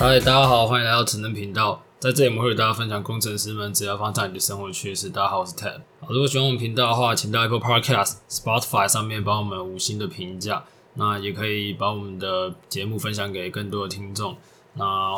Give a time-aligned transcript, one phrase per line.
[0.00, 1.82] 嗨，大家好，欢迎来到程人频道。
[1.98, 5.10] 在这里，我们会与大家分享工程师们只要放在你的生活的趣事。
[5.10, 5.78] 大家好，我是 Ted。
[6.08, 10.64] 如果喜欢我们频道的话，请到 Apple Podcast、Spotify 上面帮我们五星的评价。
[10.94, 14.38] 那也可以把我们的节目分享给更多的听众。
[14.72, 15.12] 那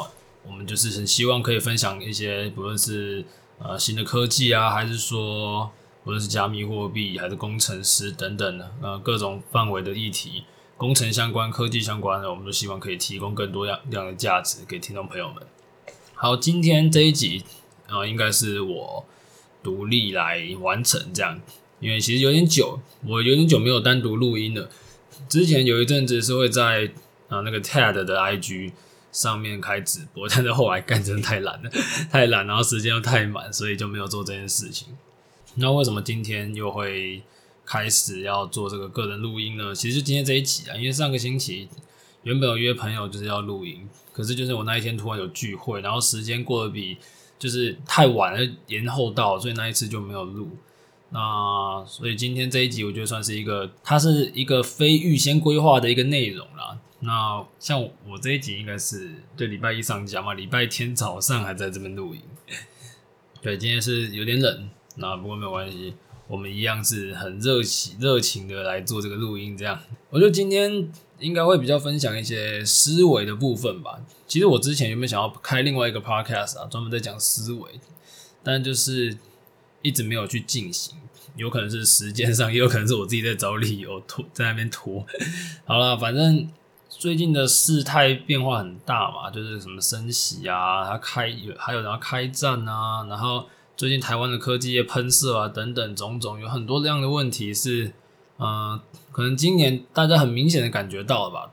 [0.45, 3.25] 我们就是很希望可以分享一些，不论是
[3.61, 5.71] 呃新的科技啊，还是说
[6.03, 10.43] 不论是加密货币，还是工程师等等的呃各种范围的议题。
[10.83, 15.41] 工程相关、科技相关的，我们都希望可以提供更多样样的价值给听众朋友们。
[16.13, 17.45] 好，今天这一集
[17.87, 19.05] 啊、呃，应该是我
[19.63, 21.41] 独立来完成这样，
[21.79, 24.69] 因为其实有点久，我有点久没有单独录音了。
[25.29, 26.91] 之前有一阵子是会在
[27.29, 28.73] 啊、那个 TED 的 IG
[29.13, 31.71] 上面开直播，但是后来干真的太懒了，
[32.11, 34.89] 太懒，然后时间又太满，所以就没有做这件事情。
[35.55, 37.23] 那为什么今天又会？
[37.65, 41.69] 开始要做这个个人录音了，其实就今天这一集啊，因为上个星期
[42.23, 46.99] 原本有约朋友就是要录音，可是就是我那一天突然有聚会，然后时间过得比
[47.39, 50.51] 就是太晚了，延后到，所以那一次就没有录。
[51.11, 56.79] 那所以今天这一集我觉得算是一个，它是一个非预先规划的一个内容啦。
[57.01, 62.21] 那像我这一集应该是对礼拜一上架嘛，礼拜天早上还在这边录音。
[63.43, 65.95] 对，今天是有点冷，那不过没有关系。
[66.29, 69.79] 我们一样是很热情、热情的来做这个录音，这样。
[70.09, 74.01] 我觉得今天应该会比较分享一些思维的部分吧。
[74.27, 77.81] 其实我之前有没有想要开另外一个 podcast 啊，专门在讲思维，
[78.43, 79.19] 但就是
[79.83, 80.97] 一直没有去进行。
[81.37, 85.05] 有可能是时间上，也有可能是我自己在找理由拖，在那边拖。
[85.65, 86.49] 好了，反正
[86.89, 93.47] 最近的事态变化很大嘛，就是什么升息啊，它开有还有然后开战啊，然后。
[93.75, 97.87] 最近台湾的科技业喷射啊，等等种种，有很多这样的问题是，
[98.39, 98.81] 嗯、呃，
[99.11, 101.51] 可能今年大家很明显的感觉到了吧？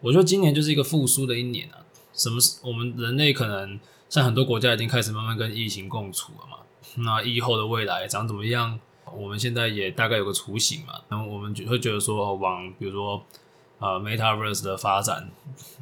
[0.00, 1.84] 我觉得今年就是一个复苏的一年啊。
[2.12, 2.58] 什么是？
[2.64, 6.56] 我们人类可能像很多国家已经开始慢慢跟疫情共处了嘛。
[7.04, 8.80] 那疫后的未来长怎么样？
[9.14, 10.94] 我们现在也大概有个雏形嘛。
[11.08, 13.22] 然后我们会觉得说，往比如说
[13.78, 15.30] 呃 Metaverse 的发展，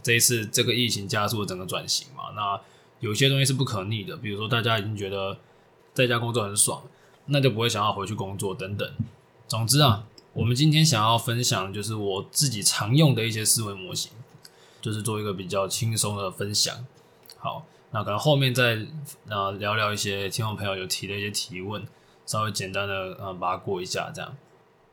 [0.02, 2.24] 这一次这个疫情加速了整个转型嘛。
[2.34, 2.60] 那
[3.00, 5.38] 有些东西是不可逆的，比如说大家已经觉得。
[5.98, 6.80] 在家工作很爽，
[7.26, 8.88] 那就不会想要回去工作等等。
[9.48, 14.12] 总之啊，我们今天想要分享就是我自己常用的一些思维模型，
[14.80, 16.86] 就是做一个比较轻松的分享。
[17.36, 18.86] 好，那可能后面再
[19.28, 21.84] 呃聊聊一些听众朋友有提的一些提问，
[22.24, 24.36] 稍微简单的呃把它过一下这样。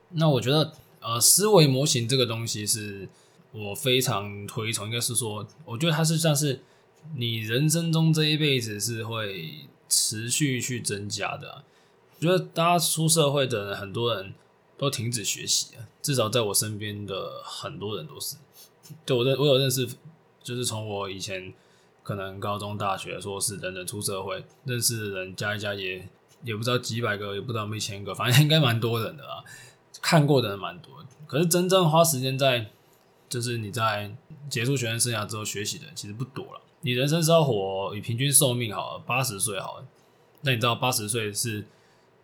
[0.10, 3.08] 那我觉得呃思维模型这个东西是
[3.52, 6.64] 我非常推崇，应该是说，我觉得它是像是
[7.16, 9.68] 你人生中这一辈子是会。
[9.88, 11.64] 持续去增加的，
[12.18, 14.34] 我觉得大家出社会的人，很多人
[14.78, 15.88] 都停止学习啊。
[16.02, 18.36] 至少在我身边的很多人都是，
[19.06, 19.88] 就我认我有认识，
[20.44, 21.54] 就是从我以前
[22.04, 26.08] 可能高中、大学、硕士等等出社会认识的人，加一加也
[26.44, 29.44] 也不知道几百个，也不知道没千个，反正应该蛮多人的啊。
[30.02, 30.94] 看过的人蛮多，
[31.26, 32.70] 可是真正花时间在，
[33.28, 34.16] 就是你在
[34.50, 36.62] 结束学生生涯之后学习的，其实不多了。
[36.86, 39.88] 你人生是要活，你平均寿命好，八十岁好了。
[40.42, 41.66] 那你知道八十岁是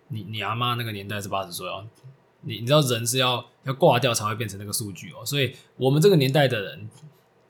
[0.10, 1.84] 你你阿妈那个年代是八十岁哦。
[2.42, 5.26] 你你知道人是要要挂掉才会变成那个数据哦。
[5.26, 6.88] 所以我们这个年代的人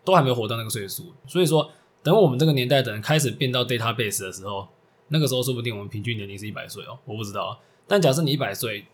[0.06, 1.14] 都还没有活到那个岁数。
[1.28, 1.70] 所以说，
[2.02, 4.70] 等我们这个年代的人开始变到 database 的时候，
[5.10, 6.98] 那个时候说不定我们平均年龄是一百岁哦。
[7.04, 7.60] 我不知道。
[7.90, 8.86] 但假设你一百岁，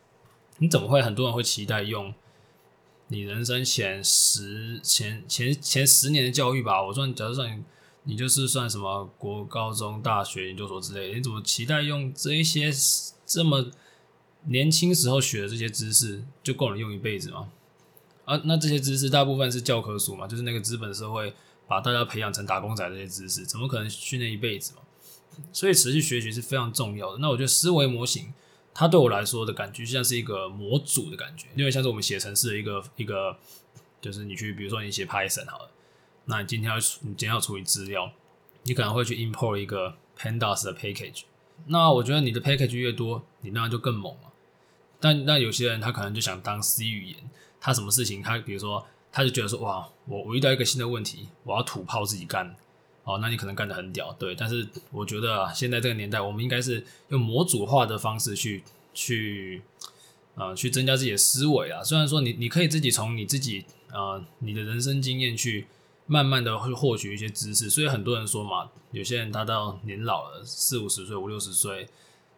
[0.57, 2.11] 你怎么会很多人会期待用
[3.09, 6.83] 你人生前十前前前十年的教育吧？
[6.83, 7.63] 我说，假设算
[8.07, 8.15] 你。
[8.15, 12.71] 就是算什么国高中、大学、研究所之类的，你怎么期待用这一些
[13.25, 13.69] 这么
[14.45, 17.49] 年轻时候学的这些知识就够你用一辈子吗？
[18.25, 21.33] 啊，那这些知识大部分是教科书嘛，就是那个资本社会
[21.67, 24.81] 把大家培养成打工仔这些知识，怎么可能训练一辈子嘛？
[25.53, 27.19] 所以持续学习是非常重要的。
[27.19, 28.33] 那我觉得思维模型，
[28.73, 33.37] 它对我来说的感觉像是一个模组的感觉，因为像是我们写程式的一个一个，
[34.01, 35.71] 就是你去比如说你写 Python 好了。
[36.29, 38.11] 那你今天要你今天要处理资料，
[38.63, 41.23] 你可能会去 import 一个 pandas 的 package。
[41.67, 44.33] 那我觉得你的 package 越多，你那样就更猛了。
[44.99, 47.17] 但那有些人他可能就想当 C 语言，
[47.61, 52.55] 他什么事情他比如说他就觉得说哇，我我遇到一个新的问题，我要土炮自己干。
[53.05, 54.35] 哦，那你可能干得很屌，对。
[54.35, 58.61] 但是我觉得，现在这个年代，我们应该是用模组化的方式去
[58.93, 59.61] 去
[60.35, 61.81] 呃去增加自己的思维啊。
[61.81, 63.63] 虽然说你你可以自己从你自己
[63.93, 65.67] 呃你的人生经验去。
[66.07, 71.87] 慢慢的会获取一些知识，所以很多人说嘛，有些人他到年老了，四五十岁、五六十岁，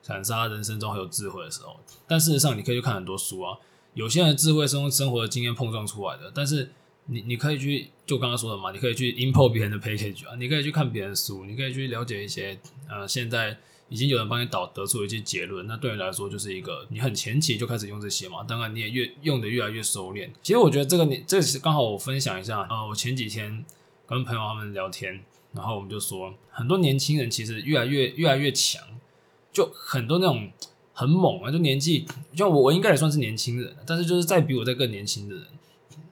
[0.06, 1.80] 可能是他人生中很有智慧的时候。
[2.08, 3.58] 但事实上，你可以去看很多书啊，
[3.94, 6.32] 有些人智慧是用生活的经验碰撞出来的。
[6.34, 6.72] 但是
[7.06, 13.58] 你你可以去，就刚刚说的嘛，你可以去 import 别人的 package 啊，你可以去看别人的书，你可以去了解一些呃，现在
[13.90, 20.32] 已经有人帮你导得出一些结论，那对你来说就是一个你很前期就开始用这些嘛，当然你也越用的越来越熟练。
[20.42, 23.66] 其实我觉得这个你这是刚好我分享一下，呃，我前几天
[24.08, 25.20] 跟朋友他们聊天，
[25.54, 28.82] 然后我们就说，很多年轻人其实越来越越来越强，
[29.52, 30.52] 就很多那种。
[30.92, 31.50] 很猛啊！
[31.50, 32.06] 就年纪，
[32.36, 35.46] 就我我应该也算是年轻人，但是就是再比我再更年轻的人，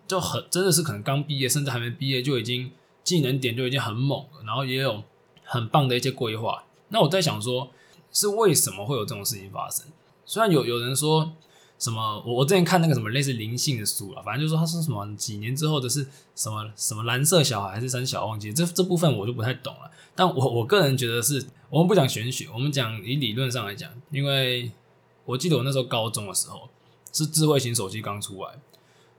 [0.08, 2.72] 就很真的是可能刚毕业，甚至还没毕业就已经
[3.04, 5.04] 技能点就已经很猛了，然后也有
[5.44, 6.64] 很棒的一些规划。
[6.90, 7.70] 那我在想说，
[8.12, 9.86] 是为什么会有这种事情发生？
[10.26, 11.34] 虽然有有人说。
[11.80, 12.24] 什么？
[12.26, 16.04] 我我之前看那个什么类似灵性的书了，反正就是说他说什么几年之后的是
[16.34, 19.82] 什么什么蓝色小孩还是三小忘记这这部分我就不太懂了。
[20.16, 24.72] 但我我个人觉得是，我们不讲玄学，我们讲以理论上来讲，因为
[25.24, 26.68] 我记得我那时候高中的时候
[27.14, 28.60] 是智慧型手机刚出来，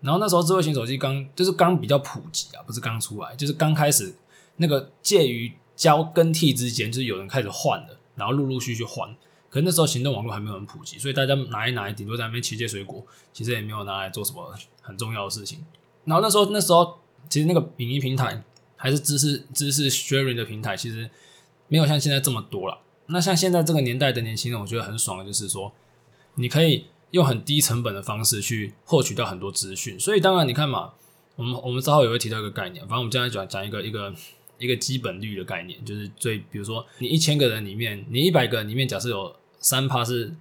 [0.00, 4.12] 然后那时候智慧型手机刚就是刚比较普及啊，不是刚出来，就是刚开始
[4.56, 9.14] 那个介于交更替之间，就是有人开始换了，然后陆陆续续换。
[9.48, 14.52] 可是那时候行动网络还没有很普及，所以大家拿一拿，顶多在那边切切水果，其实也没有拿来做什么
[14.82, 15.64] 很重要的事情。
[16.04, 16.98] 然后那时候那时候
[17.30, 18.42] 其实那个影音平台
[18.76, 21.08] 还是知识知识 sharing 的平台，其实
[21.68, 22.80] 没有像现在这么多了。
[23.06, 25.72] 那像现在这个年代的年轻人，我觉得很爽的就是说，
[26.34, 29.98] 你可以用很低成本的方式去获取到很多资讯。
[29.98, 30.92] 所以当然你看嘛，
[31.36, 34.12] 我们我们之后也会提到一个概念，反正我们将来讲讲一个一个。
[34.58, 40.34] 一个基本率的概念，就是最，比如说你一千个人里面，你一百个人里面，假设有三趴是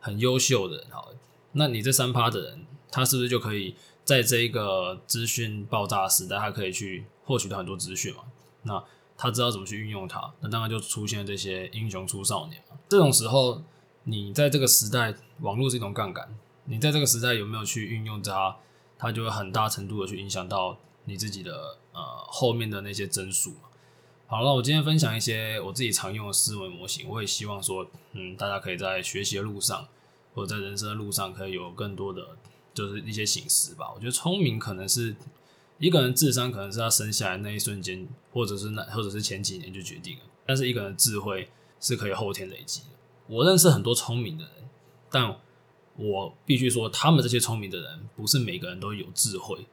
[0.00, 1.12] 很优秀的人，好，
[1.52, 3.74] 那你这三趴的人，他是不是就可以
[4.04, 8.22] 在这一个资讯爆炸时代，他可以去获取到很多资讯嘛？
[8.62, 8.82] 那
[9.16, 12.76] 他知道怎么去运用它，那当然就出现这些英雄出少年嘛。
[12.88, 13.62] 这种时候，
[14.04, 16.36] 你在这个时代，网络是一种杠杆，
[16.66, 18.56] 你在这个时代有没有去运用它，
[18.96, 20.78] 它就会很大程度的去影响到
[21.08, 21.78] 你自己的。
[21.98, 23.62] 呃，后面的那些帧数嘛。
[24.28, 27.08] 好，那我今天分享一些我自己常用的思维模型。
[27.08, 29.88] 我也希望说，嗯，大家可以在学习的路上，
[30.32, 32.36] 或者在人生的路上，可以有更多的
[32.72, 33.90] 就是一些醒思吧。
[33.92, 35.16] 我觉得聪明可能是
[35.78, 40.24] 一个人智商，可能是他生下来那一瞬间，或者是那或者是前几年就决定了。
[40.46, 41.50] 但是一个人智慧
[41.80, 42.86] 是可以后天累积的。
[43.26, 44.52] 我认识很多聪明的人，
[45.10, 45.36] 但
[45.96, 49.66] 我必须说，他们这些聪明的人，不是每个人都有智慧，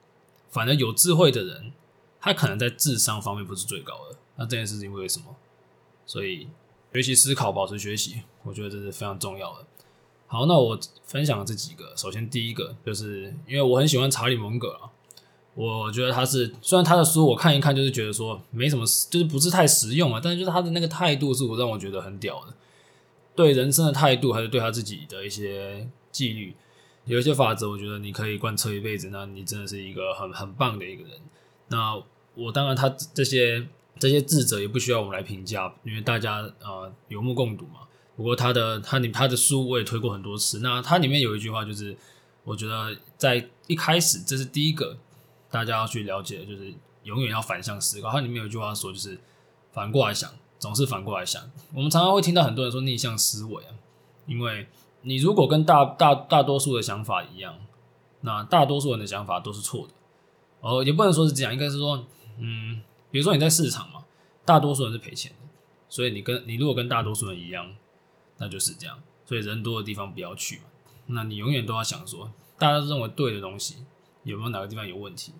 [0.55, 1.73] 反而有智慧的人。
[2.27, 5.25] 他可能在智商方面不是最高的，那这件事情为什么？
[6.07, 6.47] 所以
[6.91, 9.65] 学习思考，保持学习，我觉得这是非常重要的。
[10.25, 11.95] 好，那我分享了这几个。
[11.95, 14.89] 首先，第一个就是因为我很喜欢查理蒙格啊，
[15.53, 22.53] 我觉得他是虽然他的书我看一看就是觉得说没什么，就是不是太实用啊，但是就是他的那个态度是我让我觉得很屌的，
[23.35, 26.55] 对人生的态度还是对他自己的一些纪律，
[27.05, 31.19] 有一些法则，我觉得你可以贯彻一辈子，那你真的是一个很很棒的一个人。
[31.67, 32.01] 那
[32.33, 33.67] 我当然，他这些
[33.99, 37.81] 这些智者也不需要我们来评价，因为大家呃有目共睹嘛。
[38.15, 40.59] 不过他的他里他的书我也推过很多次。
[40.59, 41.95] 那他里面有一句话，就是
[42.43, 44.97] 我觉得在一开始这是第一个
[45.51, 46.73] 大家要去了解，就是
[47.03, 48.09] 永远要反向思考。
[48.09, 49.19] 它里面有一句话说，就是
[49.71, 51.41] 反过来想，总是反过来想。
[51.73, 53.71] 我们常常会听到很多人说逆向思维啊，
[54.25, 54.67] 因为
[55.05, 57.55] 你如果跟大大大多数的想法一样，
[58.21, 59.93] 那大多数人的想法都是错的。
[60.61, 62.03] 哦，也不能说是这样，应该是说。
[62.39, 62.81] 嗯，
[63.11, 64.03] 比如说你在市场嘛，
[64.43, 65.47] 大多数人是赔钱的，
[65.87, 67.73] 所以你跟你如果跟大多数人一样，
[68.37, 68.97] 那就是这样。
[69.25, 70.63] 所以人多的地方不要去嘛。
[71.05, 73.85] 那你永远都要想说，大家都认为对的东西
[74.23, 75.33] 有没有哪个地方有问题，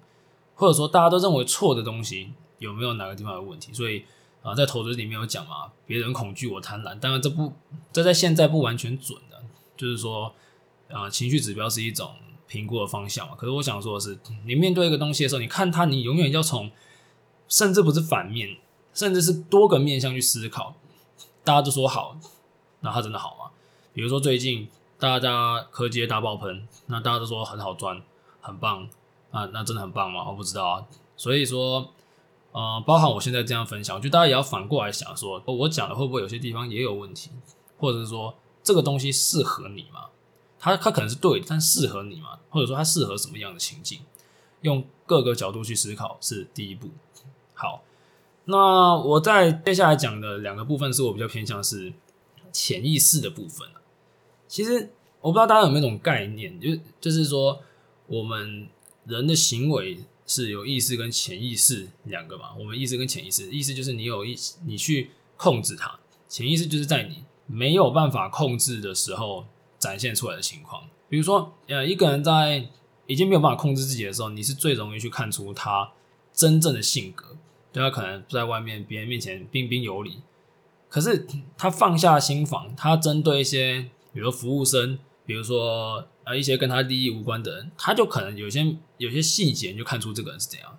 [0.54, 3.74] 或者说大家都认为错的东西有没有哪个地方有问题？
[3.74, 4.06] 所以
[4.42, 6.98] 啊，在投资里面有讲嘛，别人恐惧我贪婪。
[7.00, 7.52] 当然这不
[7.92, 9.35] 这在现在不完全准的，
[9.76, 10.34] 就是说
[10.90, 12.16] 啊，情绪指标是一种
[12.48, 13.36] 评估的方向嘛。
[13.36, 16.72] 可是我想说的是，你面对一个东西的时候，你看它，你永远要从
[17.48, 18.58] 甚至不是反面，
[18.94, 20.76] 甚至是多个面向去思考。
[21.44, 22.18] 大家都说好，
[22.82, 23.52] 那它真的好吗？
[23.94, 24.68] 比如说最近
[25.00, 28.02] 大家科技大爆棚，那大家都说很好赚，
[28.42, 28.90] 很棒
[29.32, 30.28] 啊，那真的很棒吗？
[30.28, 30.86] 我不知道啊。
[31.18, 31.92] 所以说，
[32.52, 37.32] 呃，包含我现在这样分享，我觉得大家也要反过来想，说我讲的会不会有些地方也有问题，
[37.78, 40.08] 或者是说这个东西适合你吗？
[40.60, 42.40] 它它可能是对，但适合你吗？
[42.50, 44.00] 或者说它适合什么样的情境？
[44.62, 46.90] 用各个角度去思考是第一步。
[47.54, 47.84] 好，
[48.46, 51.94] 那我在接下来讲的两个部分是我比较偏向是
[52.52, 53.70] 潜意识的部分。
[54.48, 54.92] 其实
[55.22, 56.70] 我不知道大家有没有一种概念，就
[57.00, 57.62] 就是说
[58.08, 58.68] 我们
[59.06, 62.56] 人的行为是有意识跟潜意识两个嘛。
[62.58, 69.46] 我们意识跟潜意识，意识就是你有意，你去控制它；潜意识就是在你没有办法控制的时候
[69.78, 70.84] 展现出来的情况。
[71.08, 72.68] 比如说，呃，一个人在
[73.06, 75.92] 已经没有办法控制自己的时候，你是最容易去看出他
[76.34, 77.38] 真正的性格。
[77.72, 80.22] 对，他可能在外面别人面前彬彬有礼，
[80.90, 90.78] 可是他放下心防，他针对一些，比如说服务生，比如说呃一些跟他利益无关的人，他就可能有些有些细节你就看出这个人是怎样，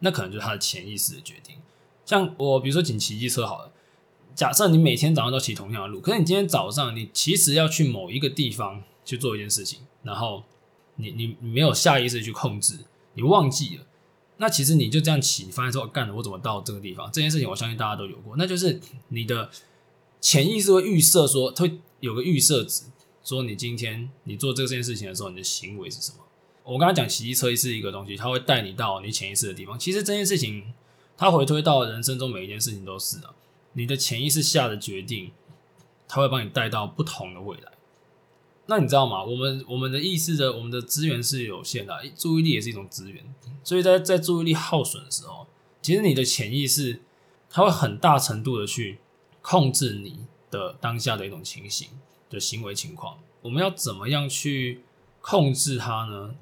[0.00, 1.56] 那可能就是他的潜意识的决定。
[2.04, 3.72] 像我比如说锦旗机车好了，
[4.34, 10.42] 假设你每天早上都骑同样的路，可是你今天早上你其实要去某一个地方去做一件事情，然后
[10.96, 12.78] 你你你没有下意识去控制，
[13.14, 13.84] 你忘记了。
[14.38, 17.08] 那其实你就这样骑，发现说干了，我怎么到这个地方？
[17.12, 19.48] 这件事情我相信大家都有过，那就是你的
[20.20, 22.82] 潜意识会预设说，会有个预设值，
[23.22, 26.18] 说你今天你做这件事情的时候，你的行为是什么？
[26.64, 29.78] 我刚才讲骑机车是一个东西，它会带你到你潜意识的地方。
[29.78, 30.64] 其实这件事情，
[31.16, 33.34] 它回推到人生中每一件事情都是啊，
[33.74, 35.30] 你的潜意识下的决定，
[36.08, 37.72] 它会帮你带到不同的未来。
[38.66, 39.22] 那你知道吗？
[39.22, 43.22] 我们我们的意识的，我们的资源是有限的，注意力也是一种资源。
[43.62, 45.46] 所以在在注意力耗损的时候，
[45.82, 47.02] 其实你的潜意识
[47.50, 48.98] 它会很大程度的去
[49.42, 51.88] 控制你的当下的一种情形
[52.30, 53.18] 的行为情况。
[53.42, 54.80] 我们要怎么样去
[55.20, 56.34] 控制它呢？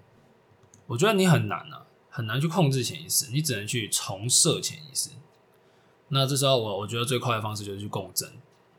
[0.87, 5.11] 我觉得你很难啊，很难去控制潜意识，你只能去重设潜意识。
[6.13, 8.31] 那这时候我我觉得最快的方式就是去共振，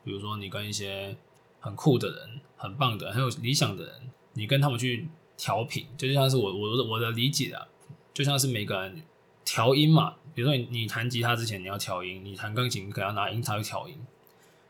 [0.02, 1.14] 比如说你跟一些
[1.60, 2.40] 很酷的人。
[2.56, 3.92] 很棒的，很有理想的人，
[4.32, 7.68] 你跟他们去调频，就像是我我我的理解啊，
[8.14, 9.02] 就像是每个人
[9.44, 10.14] 调音嘛。
[10.34, 13.94] 比如说你你弹吉他之前你要调音，你弹钢琴可能要拿音叉去调音。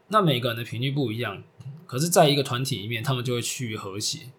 [0.09, 1.45] 那每个人的频率不一样，
[1.87, 4.31] 可是在一个团体里面，他们就会趋于和谐。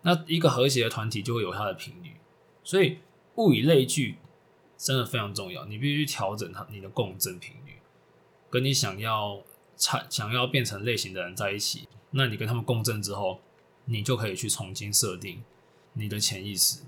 [0.00, 2.12] 那一个和谐的团体就会有它的频率，
[2.64, 3.00] 所以
[3.34, 4.16] 物以类聚
[4.78, 5.66] 真的非常重要。
[5.66, 7.74] 你必须调整它你的共振频率，
[8.48, 9.42] 跟你想要
[9.76, 11.88] 产想要变成类型的人在一起。
[12.12, 13.40] 那你跟他们共振之后，
[13.84, 15.42] 你就可以去重新设定
[15.92, 16.80] 你的潜意识。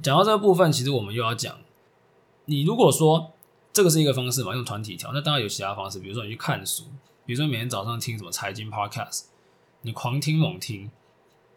[0.00, 1.58] 讲到这个部分，其实我们又要讲，
[2.46, 3.32] 你如果说
[3.72, 6.84] 这个是一个方式嘛，用团体调，那当然有其他方式，比如说你去看书，
[7.26, 9.24] 比如说每天早上听什么财经 podcast，
[9.82, 10.90] 你狂听猛听，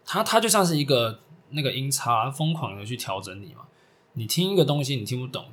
[0.05, 1.19] 它它就像是一个
[1.51, 3.67] 那个音叉，疯狂的去调整你嘛。
[4.13, 5.45] 你听一个东西你听不懂，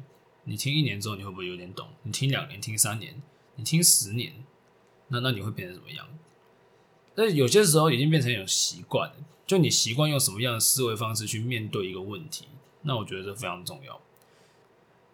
[0.44, 1.88] 你听一年之后你会不会有点懂？
[2.02, 3.20] 你听两年、听三年、
[3.56, 4.44] 你听十年，
[5.08, 6.06] 那那你会变成什么样？
[7.14, 9.12] 但是有些时候已经变成一种习惯，
[9.46, 12.46] 就你习惯用什么样的思维方式去面对一个问题，
[12.82, 14.00] 那我觉得这非常重要。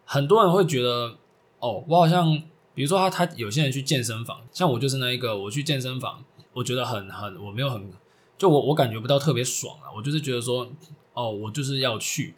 [0.03, 1.17] 很多人会觉得，
[1.59, 2.41] 哦，我好像，
[2.73, 7.93] 比如说他他有些人去健身房，像我就是那一个，我去健身房，我觉得很很，我没有很，
[8.37, 10.69] 就我我感觉不到特别爽啊，我就是觉得说，
[11.13, 12.33] 哦，我就是要去，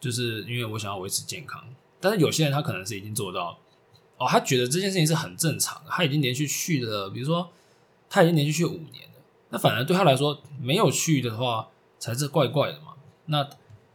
[0.00, 1.62] 就是因为我想要维持健康。
[2.00, 3.58] 但是有些人他可能是已经做到，
[4.18, 7.50] 哦，他觉得这件事情是很正常的，他已经连续去了，比如说。
[8.08, 12.94] 他已经连续去五年了，那反而对他来说，没有去的话才是怪怪的嘛。
[13.26, 13.46] 那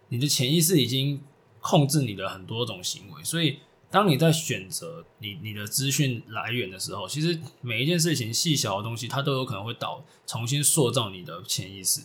[0.09, 1.21] 你的潜意识已经
[1.61, 12.01] 控制你的很多种行为，所以当你在选择你你的资讯来源的时候，其实每一件事情细小的东西，它都有可能会导重新塑造你的潜意识。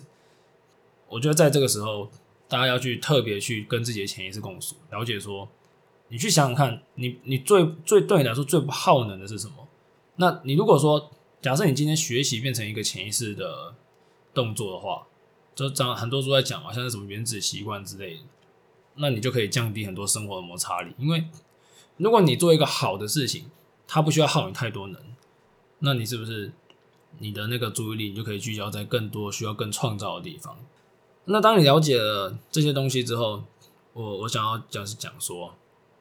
[1.08, 2.08] 我觉得在这个时候，
[2.48, 5.48] 大家要去特别去跟自己的潜意识共处，了解说，
[6.08, 9.68] 你去想想看，你你最最对你来说最不耗能的是什么？
[10.16, 11.10] 那你如果说。
[11.42, 13.72] 假设你今天学习变成一个潜意识的
[14.34, 15.06] 动作的话，
[15.54, 18.20] 就讲很多书在讲嘛，像是什么原子习惯之类的，
[18.96, 20.92] 那你就可以降低很多生活的摩擦力。
[20.98, 21.28] 因为
[21.98, 23.48] 如果你做一个好的事情，
[23.86, 25.00] 它不需要耗你太多能，
[25.78, 26.50] 那你是不是
[27.18, 30.58] 你的那个注意力，你就可以聚焦在更多需要更创造的地方？
[31.26, 33.44] 那当你了解了这些东西之后，
[33.92, 35.54] 我我想要讲是讲说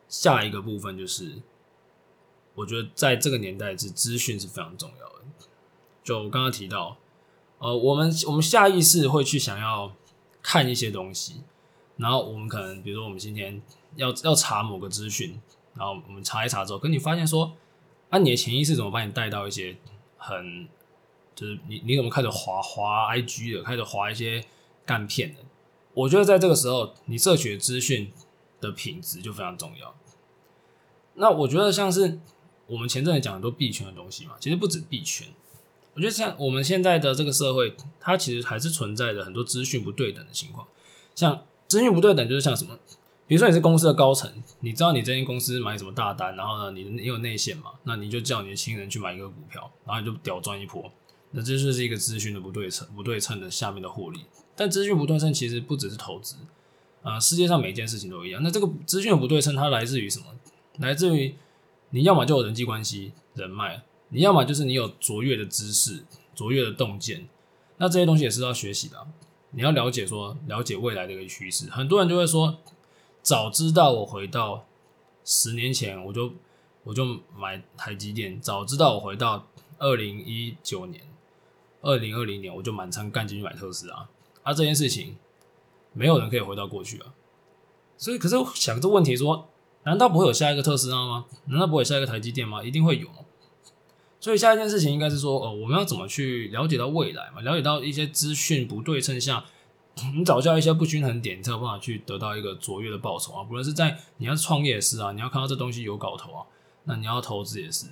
[0.08, 1.42] 下一个部分就是。
[2.58, 5.26] 我觉得在这个年代，是资讯是非常重要的。
[6.06, 6.96] 就我刚刚提到，
[7.58, 9.94] 呃，我们我们下意识会去想要
[10.42, 11.42] 看一些东西，
[11.98, 13.62] 然后我们可能，比如说我们今天
[13.98, 15.38] 要要查某个资讯，
[15.74, 17.52] 然后我们查一查之后，跟你发现说，
[18.10, 19.76] 啊，你的潜意识怎么把你带到一些
[20.18, 20.66] 很，
[21.36, 24.42] 就是你你怎么开始滑滑 IG 的，开始滑一些
[24.86, 25.42] 干片的？
[25.94, 28.14] 我觉得在这个时候，你摄取的资讯
[28.66, 29.96] 的品质就非常重要。
[31.16, 32.20] 那我觉得像是。
[32.68, 35.28] 我们前阵子讲很多币圈的东西嘛，其实不止币圈。
[35.94, 40.66] 我觉得像我们现在的这个社会，它其实还是存在着很多资讯不对等的情况。
[41.14, 42.76] 像资讯不对等，就是像什么，
[43.28, 44.32] 比如说你是公司的高层，
[44.62, 50.92] 你知道你这间公司买什么大单，然后呢，你你有内线嘛，那你就叫你的亲人去买一个股票，然后你就屌赚一波。
[51.30, 54.22] 那这就是一个资讯的不对称，不对称的下面的获利。
[54.56, 56.38] 但资讯不对称其实不只是投资
[57.06, 58.42] 啊，呃，世界上每一件事情都一样。
[58.42, 60.26] 那这个资讯的不对称，它来自于什么？
[60.80, 61.36] 来自于
[61.92, 67.30] 你要么就有人际关系、人脉，你要么就是你有卓越的知识、卓越的洞见，
[67.78, 69.08] 那这些东西也是要学习的。
[69.52, 71.70] 你要了解说了解未来的一个趋势。
[71.70, 72.58] 很多人就会说，
[73.22, 74.66] 早知道我回到
[75.24, 76.34] 十年前，我就
[76.84, 79.48] 我就买台积电；早知道我回到
[79.78, 81.02] 二零一九年、
[81.82, 84.10] 二零二零年，我就满仓干进去买特斯拉。
[84.44, 85.16] 啊，这件事情
[85.96, 87.08] 没有人可以回到过去啊。
[87.98, 89.50] 所以，可是想这问题说，
[89.84, 91.26] 难道不会有下一个特斯拉吗？
[91.46, 92.62] 难道不会有下一个台积电吗？
[92.64, 93.08] 一定会有。
[94.20, 97.42] 所以，下一件事情应该是说，哦，我们要怎么去了解到未来嘛？
[97.42, 99.46] 了解到一些资讯不对称下，
[100.14, 103.44] 你找到一些不均衡点，你才有办法去得到一个卓越的报酬啊。
[103.44, 106.46] 不论是在你要创业也是啊，你要看到这东西有搞头啊，
[106.84, 107.88] 那你要投资也是。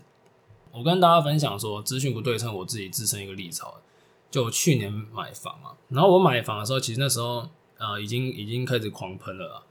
[0.71, 3.61] 我跟大家分享说，资讯不对称，我自己自身一个例子。
[4.31, 7.47] 就去年买房嘛，然后我买房的时候，其实那时候
[7.83, 9.63] 呃，已经已经开始狂喷了啦。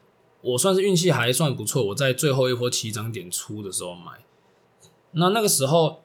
[0.42, 4.24] 我算是运气还算不错，我在最后一波起涨点出的时候买。
[5.12, 6.02] 那那个时候，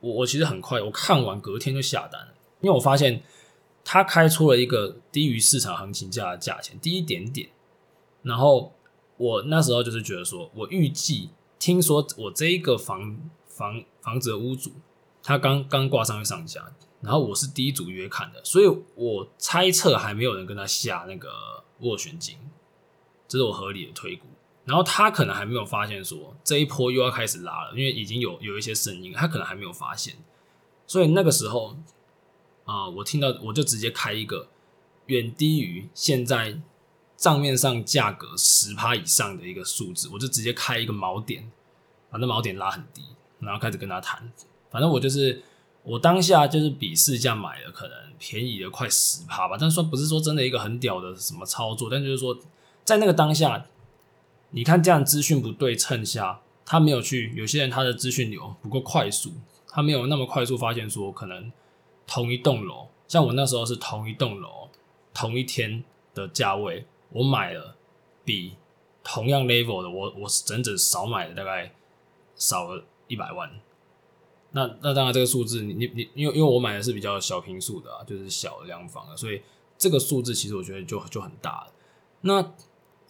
[0.00, 3.22] 我我其实很快，我看完隔天就下单了，因为我发现
[3.84, 7.50] 它开出了一个低于市场行情价的价钱，低一点点。
[8.22, 8.72] 然后
[9.18, 14.72] 我那时候就是觉得说，我预计听说我这一个房房房子的屋主，
[15.22, 16.72] 他刚刚挂上去上架，
[17.06, 22.36] 然后我是第一组约看的，所以我猜测还没有人跟他下那个斡旋金。
[23.28, 24.26] 这是我合理的推估，
[24.64, 30.16] 然后他可能还没有发现说这一波又要开始拉了，因为已经有有一些声音，他可能还没有发现，
[30.84, 31.76] 所以那个时候
[32.64, 34.48] 啊、我听到我就直接开一个
[35.06, 36.60] 远低于现在
[37.16, 41.48] 账面上价格十趴以上的一个数字，我就直接开一个锚点，
[42.10, 43.02] 把那锚点拉很低，
[43.38, 44.32] 然后开始跟他谈，
[44.68, 45.40] 反正我就是
[45.86, 52.38] 我当下就是比市价买的可能便宜了快十趴吧，但是说不是说真的一个很屌的什么操作，但就是说。
[52.84, 53.66] 在那个当下，
[54.50, 59.32] 你看这样资讯不对称下，他没有去，有些人他的资讯流不够快速，
[59.68, 61.50] 他没有那么快速发现说，可能
[62.06, 64.68] 同一栋楼，像我那时候是同一栋楼，
[65.12, 65.82] 同一天
[66.14, 67.74] 的价位，我买了
[68.24, 68.52] 比
[69.02, 71.72] 同样 level 的我，我整整少买了大概
[72.36, 73.50] 少了一百万。
[74.56, 79.42] 那那当然这个数字，你你你，因为因为我买的是比较小平数的啊，就是小两房的，所以
[79.76, 81.72] 这个数字其实我觉得就就很大了。
[82.22, 82.54] 那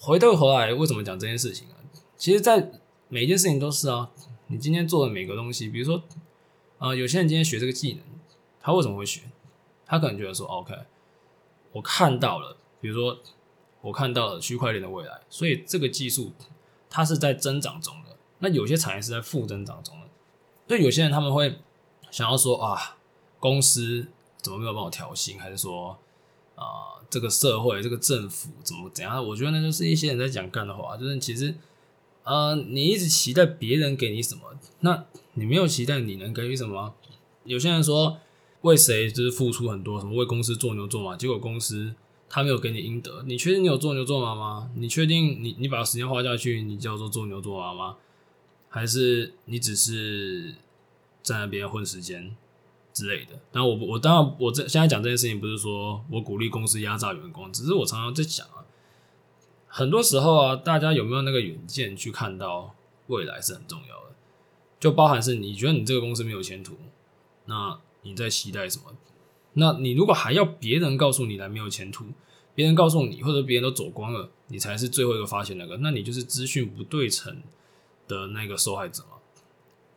[0.00, 1.78] 回过头来，为什么讲这件事情啊？
[2.16, 2.72] 其实，在
[3.08, 4.10] 每件事情都是啊。
[4.48, 6.02] 你今天做的每个东西，比如说，
[6.78, 8.02] 啊、有些人今天学这个技能，
[8.60, 9.22] 他为什么会学？
[9.84, 10.74] 他可能觉得说，OK，
[11.72, 13.20] 我看到了，比如说，
[13.82, 16.32] 我看到了区块链的未来，所以这个技术
[16.90, 18.16] 它是在增长中的。
[18.40, 20.05] 那有些产业是在负增长中的。
[20.68, 21.58] 所以有些人他们会
[22.10, 22.96] 想要说啊，
[23.38, 25.38] 公司怎么没有帮我调薪？
[25.38, 25.98] 还是说？
[26.56, 29.22] 啊、这个社会，这个政府怎么怎样？
[29.22, 31.54] 我觉得那就是一些人在讲干的话，就是其实，
[32.24, 34.40] 呃，你一直期待别人给你什么，
[34.80, 36.94] 那你没有期待你能给予什么？
[37.44, 38.16] 有些人说
[38.62, 41.94] 为谁就是付出很多，什么为公司做牛做马，结果公司
[42.30, 44.70] 他没有给你应得，你确定你有做牛做马吗？
[44.76, 47.96] 你确定你你把时间花下去，你叫做做牛做马吗？
[48.68, 50.54] 还是你只是
[51.22, 52.36] 在那边混时间？
[52.92, 58.64] 之类的，但我我当然我这现在讲这件事情，不是说我鼓励公司压榨员工，只是我常常在讲啊，
[59.66, 62.74] 很多时候啊，大家有没有那个远见去看到
[63.08, 64.14] 未来是很重要的，
[64.80, 66.78] 就包含是你觉得你这个公司没有前途，
[67.44, 68.84] 那你在期待什么？
[69.52, 72.06] 那你如果还要别人告诉你来没有前途，
[72.54, 77.42] 别人告诉你或者别人都走光了，你才是最后一个发现那个，那你就是资讯不对称
[78.08, 79.18] 的那个受害者嘛？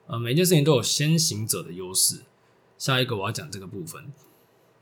[0.08, 2.22] 呃，每件事情都有先行者的优势。
[2.78, 4.12] 下一个我要讲这个部分，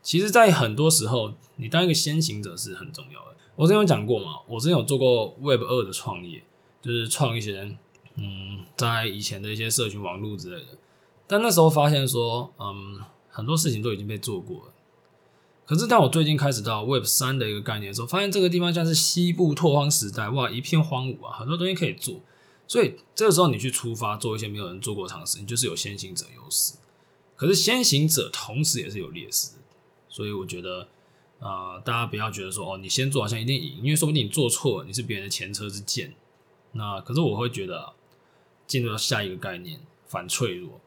[0.00, 3.36] 其实，在很多时候，你当一个先行者是很重要的。
[3.56, 6.44] 我之前有讲过嘛，我之前有做过 Web 二的创业，
[6.80, 7.76] 就是创一些，
[8.14, 10.78] 嗯，在以前的一些社群网络之类的。
[11.26, 14.72] 但那时候发现说，嗯，很多事情都已经被做过了。
[15.66, 22.20] 可是，当我最近开始到 Web 三的一个概念的时候，发现这个地方像是西部拓荒时代，哇，一片荒芜啊，很多东西可以做。
[22.68, 26.74] 所以，这个时候你去出发做一些没有人做过尝试，你就是有先行者优势。
[27.34, 29.52] 可是先行者同时也是有劣势，
[30.08, 30.86] 所以我觉得，
[31.40, 36.14] 啊、大家不要觉得说，哦，你先做好像一定赢，因为说不定你做错，你是别人的前车之鉴。
[36.72, 37.94] 那可是我会觉得，
[38.66, 40.78] 进入到下一个概念，反脆弱。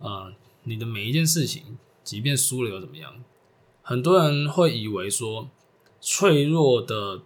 [0.00, 0.32] 呃，
[0.64, 3.22] 你的每一件事情，即便输了又怎么样？
[3.82, 5.48] 很多人会以为说，
[6.00, 7.22] 脆弱的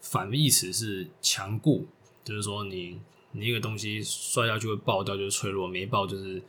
[0.00, 1.86] 反义词是强固，
[2.24, 2.98] 就是说你
[3.32, 6.42] 你一个东西摔下去会爆掉，就是脆弱；没爆就是。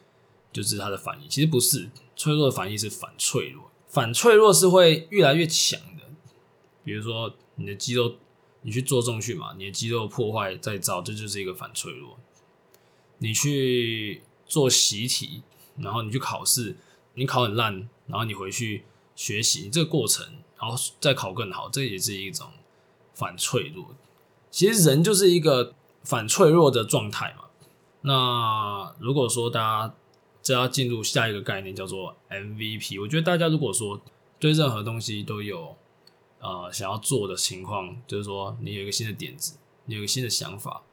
[0.53, 6.05] 就是它的反应，其实不是脆弱的反应是反脆弱，反脆弱是会越来越强的。
[6.81, 8.15] 比如说你的肌肉，
[8.61, 12.17] 你去做重训嘛，你的肌肉破坏再造，这就是一个反脆弱。
[13.17, 15.43] 你去做习题，
[15.75, 16.77] 然后你去考试，
[17.15, 20.25] 你考很烂，然后你回去学习这个过程，
[20.57, 22.47] 然后再考更好，这也是一种
[23.13, 23.93] 反脆弱。
[24.55, 27.43] 其实人就是一个反脆弱的状态嘛。
[28.03, 29.93] 那如果说大家
[30.41, 33.99] 就要进入下一个概念，叫做 MVP，我觉得大家如果说
[34.39, 35.75] 对任何东西都有
[36.39, 40.83] 呃想要做的情况，就是说你有一个新的点子，你有一个新的想法，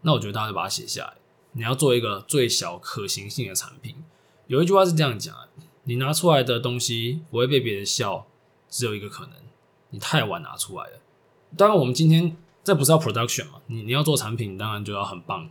[0.00, 1.12] 那我觉得大家就把它写下来。
[1.52, 3.96] 你要做一个最小可行性的产品。
[4.46, 5.36] 有一句话是这样讲：
[5.84, 8.26] 你拿出来的东西不会被别人笑，
[8.70, 9.34] 只有一个可能，
[9.90, 11.00] 你太晚拿出来了。
[11.58, 13.60] 当然，我们今天这不是要 production 嘛？
[13.66, 15.48] 你你要做产品，当然就要很棒。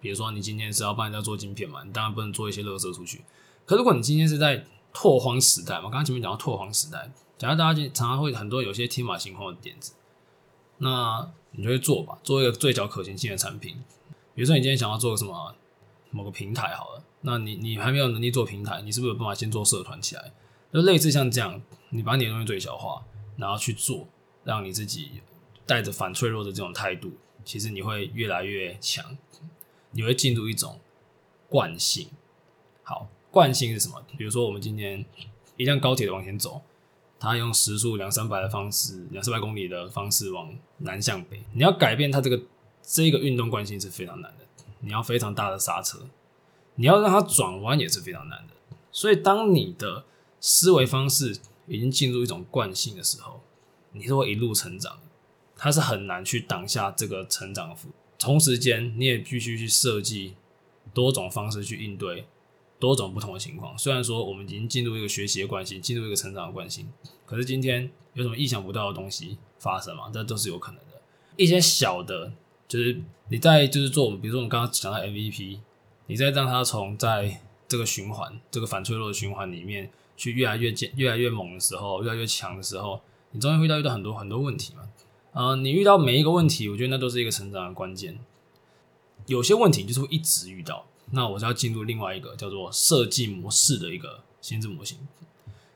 [0.00, 3.22] 比如说，你今天是要帮人家做晶片嘛，你当然不能做一些垃圾出去。
[3.64, 9.94] 可如果你今天是在拓荒时代嘛，刚刚前面讲到拓荒时代，假如大家常常会很多有些天马行空的点子，
[10.78, 13.76] 那你就会做吧，做一个最小可行性的产品。
[14.34, 15.54] 比如说，你今天想要做个什么
[16.10, 20.32] 某个平台好了，那你你还没有能力做平台，你是不是有办法先做社团起来？
[20.72, 23.04] 就类似像这样，你把你的东西最小化，
[23.36, 24.08] 然后去做，
[24.42, 25.22] 让你自己
[25.66, 27.12] 带着反脆弱的这种态度，
[27.44, 29.16] 其实你会越来越强。
[29.94, 30.80] 你会进入一种
[31.50, 32.08] 惯性。
[32.82, 34.02] 好，惯性是什么？
[34.16, 35.04] 比如说，我们今天
[35.58, 36.62] 一辆高铁往前走，
[37.20, 41.42] 它用时速两三百的方式，两三百公里的方式往南向北。
[41.52, 42.40] 你要改变它这个
[42.82, 44.46] 这个运动惯性是非常难的。
[44.80, 46.08] 你要非常大的刹车，
[46.76, 48.54] 你要让它转弯也是非常难的。
[48.90, 50.04] 所以，当你的
[50.40, 53.42] 思维方式已经进入一种惯性的时候，
[53.92, 54.98] 你是会一路成长，
[55.62, 57.88] 它是很难去挡下这个成长的幅。
[58.18, 60.34] 同时间，你也必须去设计
[60.92, 62.26] 多种方式去应对
[62.80, 63.78] 多种不同的情况。
[63.78, 66.88] 虽然说我们已经进入一个学习的惯性，进入一个成长的惯性，
[67.24, 70.10] 可是今天有什么意想不到的东西发生嘛？
[70.12, 71.00] 这都是有可能的。
[71.36, 72.32] 一些小的，
[72.66, 75.60] 就是你在就是做，比如说我们刚刚讲到 MVP，
[76.08, 84.82] 你在让它从在这个循环、这个反脆弱的循环里面去越来越健、越来越猛的时候，越来越强的时候，你终于会到遇到很多很多问题嘛。
[85.32, 88.18] 呃，你遇到每一个问题，我觉得那都是一个成长的关键。
[89.26, 94.98] 有些问题就是会一直遇到，那我就要进入另外一个叫做设计模式的一个心智模型。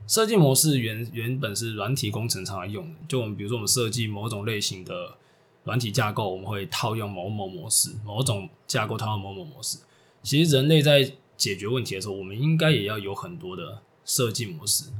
[0.07, 5.16] 设计模式原原本是软体工程常来用的，就我们比如说我们设计某种类型的
[5.64, 9.79] 软体架构，我们会套用某某模式，某种架构套用某某模式。
[10.23, 14.90] 其实人类在解决问题的时候，我们应该也要有很多的设计模式。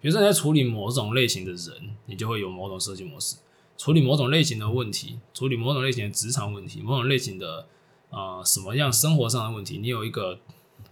[0.00, 3.36] 比如说你在处理某种类型的人，你就会有某种设计模式。
[3.76, 7.66] 处理某种类型的问题，处理某种类型的职场问题，某种类型的
[8.10, 10.38] 呃什么样生活上的问题，你有一个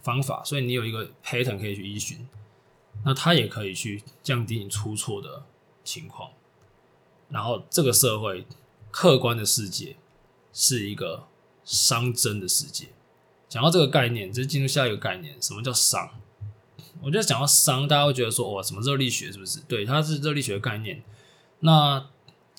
[0.03, 2.27] 方法，所以你有一个 pattern 可以去依循，
[3.05, 5.45] 那它也可以去降低你出错的
[5.85, 6.31] 情况。
[7.29, 8.47] 然后这个社会
[8.91, 9.97] 客观的世界
[10.53, 11.25] 是一个
[11.65, 12.89] 熵增的世界。
[13.49, 16.11] 讲到这个概念，就进入下一个概念，什么叫熵？
[17.03, 19.61] 我觉得讲到熵，大家会觉得说，哇，什么热力学是不是？
[19.61, 21.03] 对，它是热力学的概念。
[21.61, 22.07] 那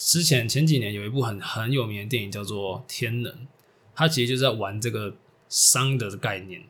[0.05, 3.31] 之前前几年有一部很很有名的电影叫做《天能》，
[3.95, 5.15] 它其实就是在玩这个
[5.49, 6.61] 熵的概念。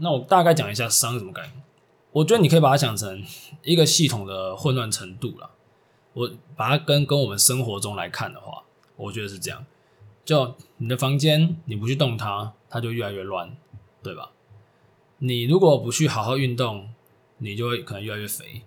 [0.00, 1.62] 那我大概讲一下熵什么概念。
[2.10, 3.24] 我觉得你可以把它想成
[3.62, 5.50] 一个系统的混乱程度啦。
[6.14, 8.64] 我把它跟跟我们生活中来看的话，
[8.96, 9.64] 我觉得是这样。
[10.24, 13.56] 就你的房间，你不去动它，它就越来越乱，
[14.02, 14.32] 对吧？
[15.18, 16.90] 你如果不去好好运动，
[17.38, 18.62] 你就会可能越来越肥，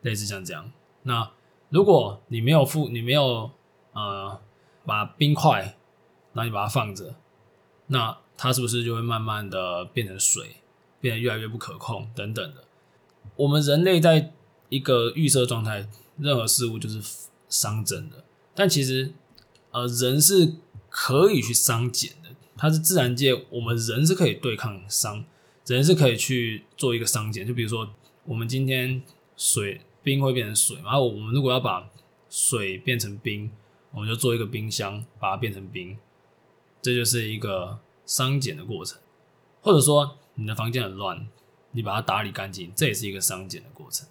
[0.00, 0.72] 类似像这样。
[1.04, 1.30] 那
[1.72, 3.50] 如果你没有付，你没有
[3.94, 4.38] 呃
[4.84, 5.74] 把冰块，
[6.34, 7.14] 然后你把它放着，
[7.86, 10.56] 那它是不是就会慢慢的变成水，
[11.00, 12.64] 变得越来越不可控等等的？
[13.36, 14.34] 我们人类在
[14.68, 17.00] 一个预设状态，任何事物就是
[17.48, 18.22] 熵增的。
[18.54, 19.14] 但其实
[19.70, 20.56] 呃人是
[20.90, 25.24] 可以去熵减的，它是自然界，我们人是可以对抗熵，
[25.64, 27.46] 人是可以去做一个熵减。
[27.46, 27.88] 就比如说
[28.26, 29.02] 我们今天
[29.38, 29.80] 水。
[30.02, 31.88] 冰会变成水嘛，然后我们如果要把
[32.28, 33.50] 水变成冰，
[33.92, 35.96] 我们就做一个冰箱，把它变成冰，
[36.80, 38.98] 这就是一个熵减的过程。
[39.60, 41.28] 或者说你的房间很乱，
[41.70, 44.08] 你把它打理干净，这也是一个熵减的过程。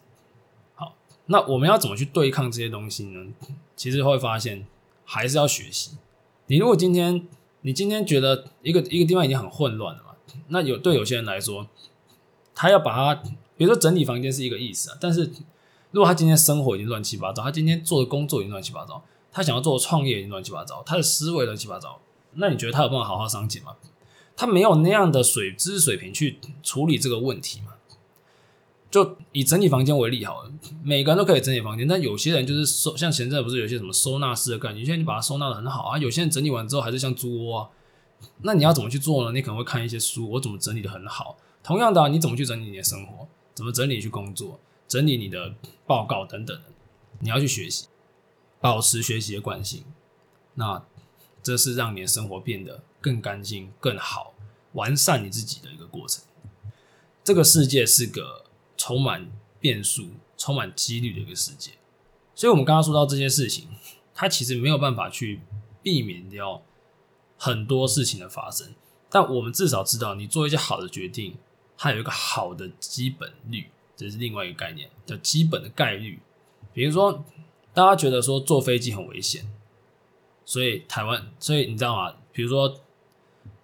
[0.76, 3.34] 好，那我们要怎么去对抗这些东西呢？
[3.76, 4.68] 其实会发现
[5.04, 5.98] 还是要学习。
[6.46, 7.28] 你如果今天
[7.62, 10.16] 你今天觉得一个一个地方已经很混乱了嘛，
[10.48, 11.68] 那有对有些人来说，
[12.54, 13.22] 他要把它，
[13.58, 15.32] 比如说整理房间是一个意思啊，但是。
[15.92, 22.00] 如果他今天生活已经乱七八糟，他今天做的工作已经乱七八糟，他想要做的创业已经乱七八糟，他的思维乱七八糟，
[22.34, 23.76] 那你觉得他有办法好好商检吗？
[24.36, 27.74] 他没有那样的水知识水平去处理这个问题嘛？
[28.90, 30.52] 就以整理房间为例好了，
[30.84, 37.70] 每个人都可以整理房间，但有些人就是收，像现在不是有些什么收纳师的概念，有些人你把它收纳的很好啊，有些人整理完之后还是像猪窝啊，
[38.42, 39.32] 那你要怎么去做呢？
[39.32, 41.38] 你可能会看一些书，我怎么整理的很好。
[41.64, 43.28] 同样的，你怎么去整理你的生活？
[43.54, 44.60] 怎么整理去工作？
[44.92, 45.56] 整理你的
[45.88, 46.62] 报告等等，
[47.20, 47.88] 你要去学习，
[48.60, 49.86] 保持学习的惯性。
[50.56, 50.86] 那
[51.42, 54.34] 这是让你的生活变得更干净、更好、
[54.74, 56.26] 完善你自己的一个过程。
[57.24, 58.44] 这个世界是个
[58.76, 61.72] 充满变数、充满几率的一个世界，
[62.36, 63.70] 所以我们刚刚说到这些事情，
[64.14, 65.40] 它其实没有办法去
[65.82, 66.62] 避免掉
[67.38, 68.76] 很多事情的发生。
[69.10, 71.38] 但我们至少知道，你做一些好的决定，
[71.78, 76.20] 它有一个好的基本率，这是另外一个概念，的基本的概率。
[76.74, 77.24] 比如说，
[77.74, 79.46] 大家觉得说坐飞机很危险。
[80.44, 82.14] 所以台湾，所以你知道吗？
[82.34, 82.82] 比如说，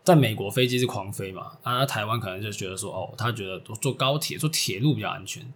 [0.04, 5.52] 在美国飞机是狂飞嘛，啊，台湾可能就觉得说，哦，他觉得坐高铁、坐铁路比较安全，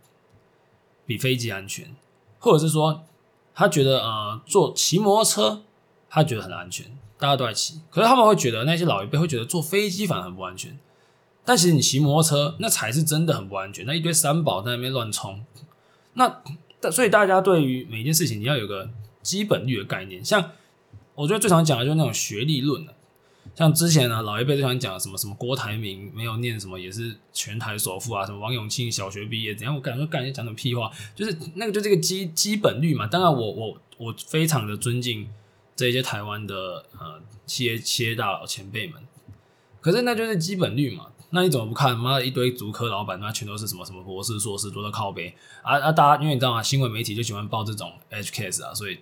[1.05, 1.95] 比飞机安全，
[2.39, 3.03] 或者是说，
[3.53, 5.61] 他觉得呃，坐骑摩托车，
[6.09, 7.79] 他觉得很安全，大家都在骑。
[7.89, 10.77] 可是他们会觉得那些老一辈会觉得坐飞机反而很不安全，
[11.51, 15.43] 但其实你骑摩托车那才是真的很不安全，那一堆三宝在那边乱冲。
[16.13, 16.41] 那
[16.89, 18.89] 所以大家对于每一件事情，你要有个
[19.21, 20.51] 基本率的概念，像。
[21.13, 22.93] 我觉得最常讲的就是那种学历论了，
[23.53, 29.75] 像之前呢，老一辈最常讲什么什么郭台铭没有念什么也是全台首富啊，什么王永庆小学毕业怎样？
[29.75, 33.05] 我感觉感觉讲什么屁话，就是那个就这个基基本率嘛。
[33.05, 35.27] 当然我，我我我非常的尊敬
[35.75, 39.03] 这些台湾的呃企业企业大佬前辈们，
[39.81, 41.07] 可是那就是基本率嘛。
[41.31, 41.97] 那你怎么不看？
[41.97, 45.91] 妈的一堆足科老板，那全都是什么什么博士、硕士，都在靠北啊啊！
[45.91, 46.61] 大家因为你知道吗？
[46.63, 48.99] 新闻媒体就喜欢报这种 edge case 啊，所以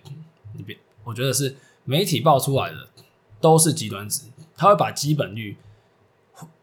[0.56, 1.56] 你别，我觉得是。
[1.84, 2.88] 媒体报出来的
[3.40, 5.56] 都是极端值，他会把基本率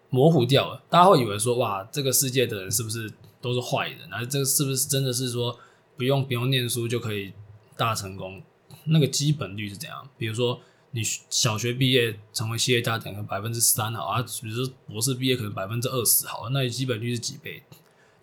[0.09, 0.81] 模糊掉了。
[0.89, 4.07] 大家会以为说，哇，这个世界的人是不是都是坏人？
[4.09, 5.57] 那这个是不是真的是说
[5.97, 7.33] 不用不用念书就可以
[7.75, 8.41] 大成功？
[8.85, 10.07] 那个基本率是怎样？
[10.17, 10.61] 比如说
[10.97, 17.61] 你小学毕业成为企业家，可能百分之三好啊，比如说博士毕业可能百分之二十好，那你基本率是几倍？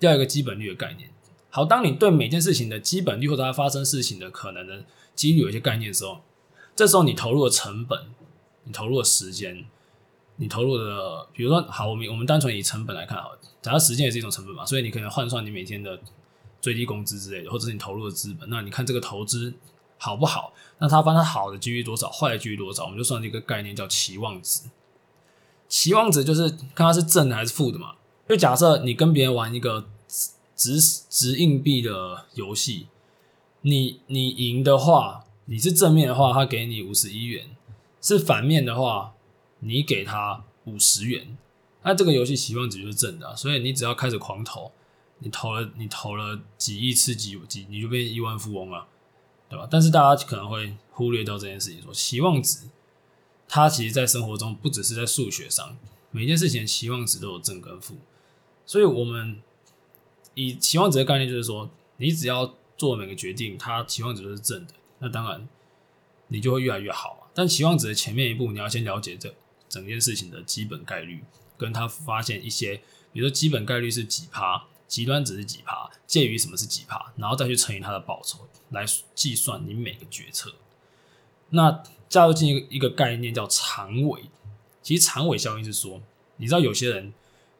[0.00, 1.08] 第二个基本率的概念。
[1.50, 4.84] 好，当你对每件事情的基本率或者它发生事情的可能的
[5.14, 6.20] 几率有一些概念的时候。
[6.76, 8.06] 这时候你投入的成本，
[8.64, 9.64] 你投入的时间，
[10.34, 13.30] 你投入的，比如说，好，我们我们单纯以成本来看，好，
[13.62, 15.96] 假设时间也是一种成本嘛，所以你可能换算你每天的
[16.60, 19.54] 最低工资之类的，或者是你投入的资本，那你看这个投资
[19.98, 20.52] 好不好？
[20.78, 22.84] 那它发生好的几率多少，坏的几率多少？
[22.84, 24.62] 我们就算一个概念叫期望值。
[25.68, 27.94] 期望值就是看它是正的还是负的嘛。
[28.28, 29.86] 就假设你跟别人玩一个
[30.56, 32.88] 掷掷硬币的游戏，
[33.62, 35.22] 你你赢的话。
[35.46, 37.48] 你是正面的话，他给你五十一元；
[38.00, 39.12] 是反面的话，
[39.58, 41.36] 你给他五十元。
[41.82, 44.72] 那这个游戏期望值就是正的，所以你只要开始狂投，
[45.18, 48.86] 你投了你投了几亿次几几，你就变亿万富翁了，
[49.54, 49.68] 对吧？
[49.70, 52.66] 但是大家可能会忽略掉这件事情，说期望值，
[53.48, 55.76] 它其实在生活中不只是在数学上，
[56.10, 57.96] 每件事情的期望值都有正跟负。
[58.66, 59.40] 所以我们
[60.34, 64.74] 以期望值的概念，就是说，你只要做每个决定，它期望值都是正的。
[64.98, 65.48] 那当然，
[66.28, 67.28] 你就会越来越好嘛。
[67.32, 69.32] 但期望值的前面一步，你要先了解这
[69.68, 71.22] 整件事情的基本概率，
[71.56, 72.76] 跟他发现一些，
[73.12, 80.52] 比如说基本概率是几趴，极端值是几趴，介于什么是几趴，然后再去乘以它的报酬，来计算你每个决策。
[81.50, 84.26] 那加入进一个一个概念叫长尾，
[84.82, 86.00] 其实长尾效应是说，
[86.36, 87.12] 你知道有些人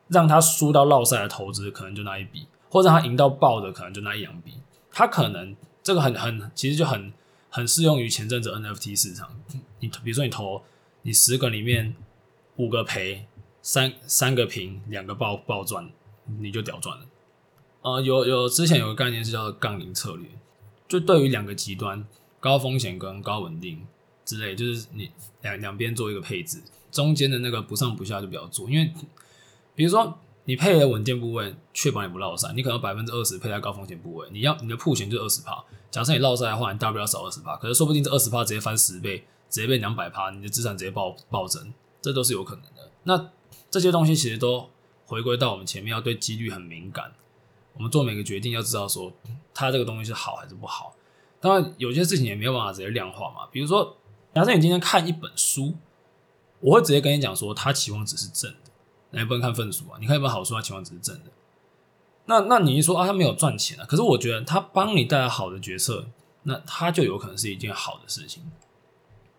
[0.07, 4.59] 让他输到落赛的投资可能就那一笔，或者他赢到爆的可能就那一两笔，
[4.93, 7.13] 他可能这个很很其实就很。
[7.57, 9.31] 很适用于前阵子 NFT 市场，
[9.79, 10.61] 你比如说你投
[11.03, 11.95] 你十个里面
[12.57, 13.29] 五个赔，
[13.63, 15.89] 三三个平，两个爆爆赚，
[16.41, 17.07] 你就屌赚了。
[17.85, 20.27] 呃，有有之前有个概念是叫杠铃策略，
[20.89, 22.05] 就对于两个极端
[22.41, 23.87] 高风险跟高稳定
[24.25, 25.11] 之类，就是你
[25.43, 28.93] 两两边做一个配置，中间的那个不上不下就不要做，因为
[29.75, 30.19] 比如说。
[30.47, 32.53] 你配的稳健部位，确保你不落赛。
[32.55, 35.65] 你可能百分之二十配在高风险部位，你要你的曝险就二十趴。
[35.91, 37.57] 假设你落赛的话，你大不了少二十趴。
[37.57, 42.91] 可是说不定这二十趴直接翻十倍，直接变两百趴，你的资产直接暴暴增，这都是有可能的。
[43.05, 43.31] 那
[43.71, 44.69] 这些东西其实都
[45.07, 47.13] 回归到我们前面要对几率很敏感。
[47.75, 49.13] 我们做每个决定要知道说，
[49.53, 50.95] 它这个东西是好还是不好。
[51.41, 53.47] 当然有些事情也没有办法直接量化嘛。
[53.53, 53.97] 比如说，
[54.35, 55.75] 假设你今天看一本书，
[56.61, 58.71] 我会直接跟你讲说，它期望值是正的。
[59.11, 59.99] 那也不能看分数啊！
[60.01, 61.31] 你看一本好书，它期望值是正的。
[62.27, 63.85] 那那你一说啊，他没有赚钱啊？
[63.85, 66.07] 可是我觉得他帮你带来好的决策，
[66.45, 68.51] 那他就有可能是一件好的事情。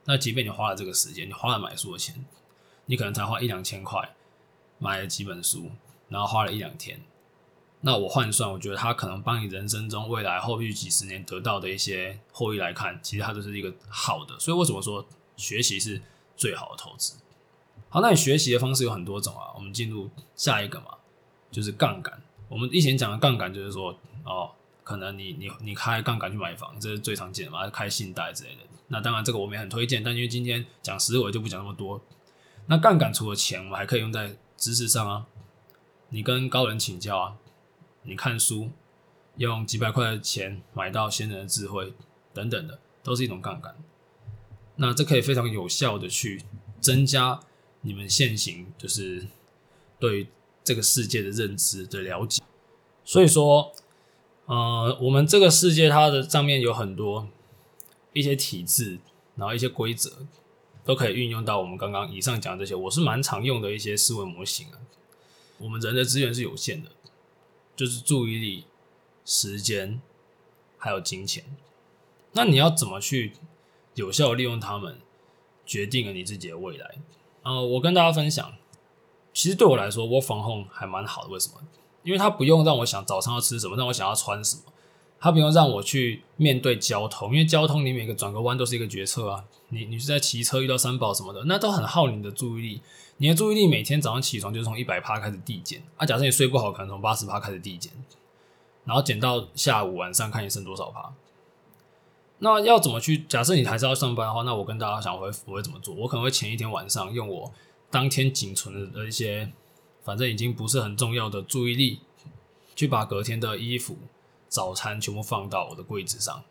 [0.06, 2.24] 那即便你花了这个时间，你花了买书的钱，
[2.86, 4.16] 你可能才花一两千块
[4.78, 5.72] 买了几本书，
[6.10, 7.02] 然后花了一两天。
[7.82, 14.40] 那我换算，我觉得他可能帮你人生中未来后续几十年得到的一些获益来看，其实它都是一个好的。
[14.40, 15.06] 所以为什么说
[15.38, 16.02] 学习是
[16.36, 17.18] 最好的投资？
[17.90, 19.54] 好，那你学习的方式有很多种啊。
[19.56, 20.88] 我们进入下一个嘛，
[21.52, 22.22] 就是杠杆。
[22.50, 24.52] 我们以前讲的杠杆就是说，哦，
[24.84, 28.62] 可能你你你开杠杆去买房，这是最常见的嘛，开信贷之类的。
[28.88, 32.02] 那当然这个我们也很推荐，但因为今天讲实惠就不讲那么多。
[32.68, 35.26] 那杠杆除了钱，我们还可以用在知识上啊，
[36.10, 37.36] 你跟高人请教啊，
[38.06, 38.70] 你看书，
[39.38, 41.94] 用几百块的钱买到先人的智慧
[42.34, 43.76] 等等的，都是一种杠杆。
[44.78, 46.42] 那这可以非常有效的去
[46.80, 47.40] 增加
[47.82, 49.26] 你们现行就是
[50.00, 50.28] 对
[50.64, 52.42] 这个世界的认知的了解。
[53.04, 53.74] 所以说，
[54.46, 57.28] 呃，我们这个世界它的上面有很多
[58.14, 59.00] 一些体制，
[59.36, 60.26] 然后一些规则。
[60.86, 64.78] 都可以运用到我们刚刚以上讲这些，我是蛮常用的一些思维模型啊。
[65.58, 66.92] 我们人的资源是有限的，
[67.76, 68.66] 就是注意力、
[69.26, 70.02] 时间
[70.78, 71.44] 还有金钱。
[72.34, 73.34] 那你要怎么去
[73.96, 75.00] 有效利用他们，
[75.66, 76.96] 决定了你自己的未来。
[77.44, 78.54] 呃，我跟大家分享，
[79.34, 81.30] 其实对我来说我防控还蛮好的。
[81.30, 81.56] 为什么？
[82.04, 84.64] 因为他不用让我想早上要吃什么，让我想要穿什么。
[85.26, 89.44] 他不用让我去面对交通，因为交通你每个转个弯都是一个决策啊。
[89.70, 92.82] 你你是在骑车遇到三宝什么的，那都很耗你的注意力。
[93.18, 96.06] 你的注意力每天早上起床就是从一百趴开始递减啊。
[96.06, 97.92] 假设你睡不好，可能从八十趴开始递减，
[98.84, 101.12] 然后减到下午晚上看你剩多少趴。
[102.38, 103.18] 那要怎么去？
[103.28, 105.96] 假设你还是要上班的话，那我跟大家讲，我会我会怎么做？
[105.96, 107.52] 我可能会前一天晚上用我
[107.90, 109.52] 当天仅存的一些，
[110.04, 112.02] 反正已经不是很重要的注意力，
[112.76, 113.98] 去把隔天的衣服。
[114.56, 116.42] 早餐全部放到我的柜子上，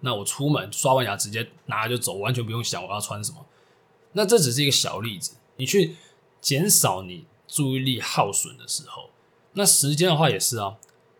[0.00, 3.46] 那我出门刷完牙直接拿就走，完全不用想我要穿什么。
[4.12, 5.96] 那这只是一个小例子，你去
[6.42, 9.08] 减少你注意力耗损的时候，
[9.54, 10.76] 那时间的话也是啊，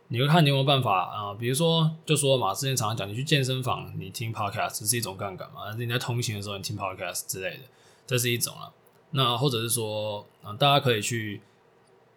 [0.08, 7.62] 你会看你有没有办法啊、比如说就说嘛，之前常常讲，你去健身房，你听 podcast 是一种杠杆嘛，还是你在通勤的时候你听 podcast 之类的，
[8.06, 8.70] 这是一种啊。
[9.12, 11.40] 那或者是说，啊、大家可以去。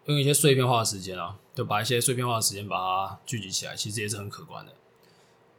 [0.06, 4.72] 用一些碎片化的时间啊，就把一些碎片化的时间把它聚集起来，其实也是很可观的。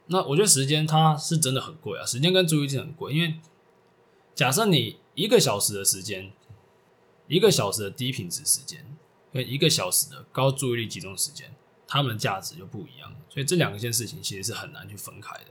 [0.06, 3.36] 那我觉得时间它是真的很贵啊，时间跟注意力很贵，因为
[4.34, 6.32] 假设你一个小时的时间，
[7.28, 8.84] 一个小时的低品质时间，
[9.32, 11.54] 跟一个小时的高注意力集中时间，
[11.86, 13.14] 它们的价值就不一样。
[13.30, 15.44] 所以这两件事情其实是很难去分开的。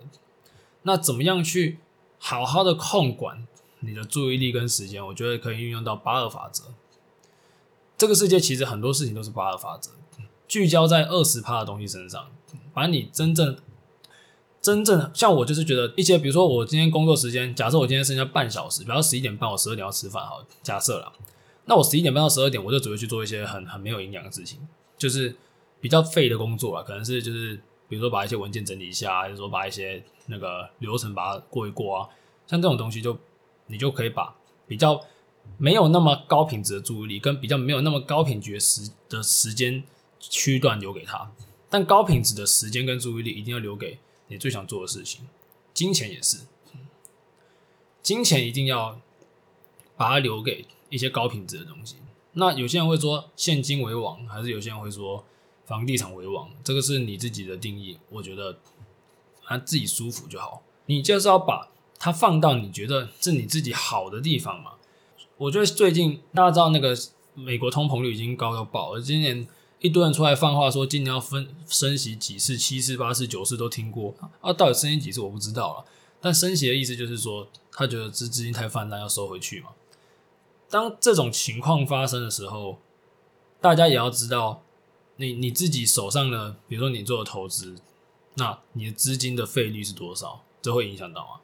[0.83, 1.79] 那怎么样去
[2.19, 3.47] 好好的控管
[3.79, 5.05] 你的注意力跟时间？
[5.07, 6.73] 我觉得可以运用到八二法则。
[7.97, 9.91] 这个世界其实很多事情都是八二法则，
[10.53, 12.27] 聚焦在二十趴的东西身上，
[12.75, 13.57] 把你真正、
[14.61, 21.11] 真正像我就是觉得一些，比如说我今天工作时间，假设我今天剩下半小时，比如十一点半，我十二点要吃饭，好，假设啦，
[21.65, 24.59] 那我十一点半到十二点，我就只会去做一些很很没有营养的事情，
[24.95, 25.35] 就是
[25.81, 27.55] 比较废的工作啊，可能是就是
[27.89, 32.09] 比如说把一些文件整理一下，还是说把一些那个流程把它过一过啊，
[32.45, 33.17] 像这种东西就
[33.65, 34.35] 你就可以把
[34.67, 35.01] 比较。
[35.57, 39.83] 没有那么高品质的注意力，跟比较没有那么高品质的时的时间
[40.29, 41.31] 区段留给他，
[41.69, 45.27] 但高品质的时间跟注意力一定要留给你最想做的事情。
[45.73, 46.37] 金钱也是，
[48.01, 48.99] 金钱一定要
[49.97, 51.97] 把它留给一些高品质的东西。
[52.33, 55.23] 那有些人会说现金为王，还是有些人会说
[55.65, 56.49] 房地产为王？
[56.63, 58.59] 这个是你自己的定义，我觉得
[59.43, 60.63] 他自己舒服就好。
[60.85, 64.73] 你就是要把它放到你觉得是你自己好的地方嘛。
[65.37, 66.95] 我觉得最近大家知道那个
[67.33, 69.47] 美国通膨率已经高到爆了，今年
[69.83, 75.85] 一堆人出来放话说今年要分升息几次，七次、八次、九次都听过啊，到底升息几次我不知道了。
[76.21, 79.71] 但升息的意思就是说，他觉得资资金太泛滥要收回去嘛。
[80.69, 82.79] 当这种情况发生的时候，
[83.59, 84.63] 大家也要知道，
[85.17, 87.75] 你你自己手上的，比如说你做的投资，
[88.35, 91.43] 那你的资金的费率是多少，这会影响到啊。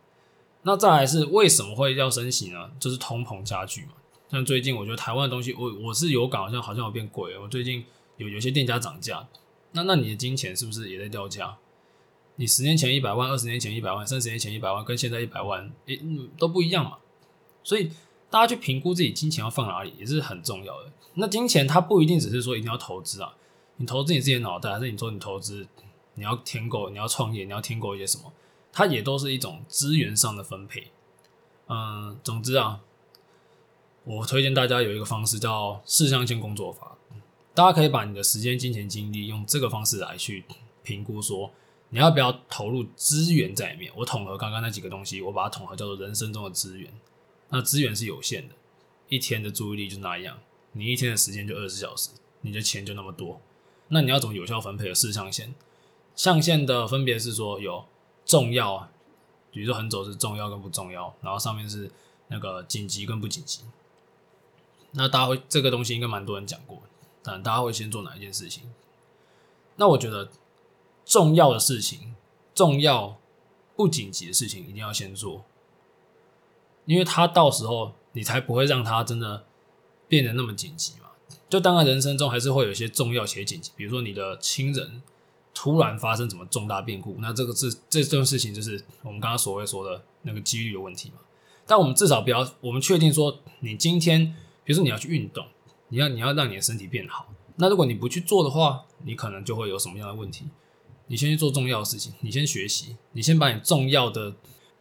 [0.61, 2.71] 那再来是为什么会要升息呢？
[2.79, 3.91] 就是通膨加剧嘛。
[4.31, 7.37] 像最近我觉得台湾的东西，我我是有感，好像好像有变贵。
[7.37, 7.83] 我最近
[8.19, 9.27] 有有些店家涨价，
[9.71, 11.57] 那那你的金钱是不是也在掉价？
[12.35, 15.99] 你十年前一百万，二十年前一百万，三十年前一百万，跟现在一百万，诶、
[16.37, 16.97] 都不一样嘛。
[17.63, 17.91] 所以
[18.29, 20.91] 大家去评估自己金钱要放哪里也是很重要的。
[21.15, 23.35] 那金钱它不一定只是说一定要投资啊，
[23.77, 25.67] 你投资你自己的脑袋，还是你说你投资
[26.13, 28.31] 你要添购，你要创业，你要添购一些什么？
[28.71, 30.91] 它也都是一种资源上的分配，
[31.67, 32.81] 嗯，总之啊，
[34.03, 36.95] 我推荐大家有一个方式叫四象限工作法，
[37.59, 40.45] 大家可以把你的时间、金钱、精力用这个方式来去
[40.81, 41.51] 评估，说
[41.89, 43.91] 你要不要投入资源在里面。
[43.97, 46.89] 我统合刚刚那几个东西，我把它统合叫做人生中的资源。
[47.49, 48.55] 那资源是有限的，
[49.09, 50.39] 一天的注意力就那样，
[50.71, 53.41] 你一天的时间就二十小时，你的钱就那么多，
[53.89, 55.53] 那你要怎么有效分配的四象限？
[56.15, 57.85] 象限的分别是说有。
[58.25, 58.91] 重要啊，
[59.51, 61.89] 比如说横轴是重要跟不重要，然后上面是
[62.27, 63.61] 那个紧急跟不紧急。
[64.91, 66.83] 那大家会这个东西应该蛮多人讲过，
[67.23, 68.63] 但大家会先做哪一件事情？
[69.75, 70.29] 那我觉得
[71.05, 72.15] 重要的事情，
[72.53, 73.17] 重要
[73.75, 75.45] 不紧急的事情一定要先做，
[76.85, 79.45] 因为他到时候你才不会让他真的
[80.07, 81.07] 变得那么紧急嘛。
[81.47, 85.01] 就当然人生中还是会有一些重要且紧急，比如说你的亲人
[85.53, 91.15] 突然发生什么重大变故，那这个是这这件事情就是我们刚刚所谓说的那个几率的问题嘛。
[91.65, 95.45] 但我们至少不要，我们确定说你今天，比如说你要去运动，
[95.89, 97.27] 你要你要让你的身体变好。
[97.57, 100.45] 那如果你不去做的话，你可能就会有什么样的问题？
[101.07, 104.31] 你先去做重要的事情，你先学习，你先把你重要的，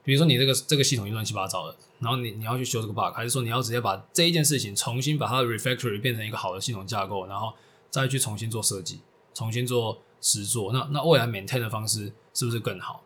[0.05, 7.53] 比如说你这个这个系统一乱七八糟的，然后你你要去修这个 bug，还是说你要直接把这一件事情重新把它 refactory 变成一个好的系统架构，然后
[7.91, 9.01] 再去重新做设计，
[9.35, 13.03] 重新做实作，那那未来 maintain 的方式是不是更好？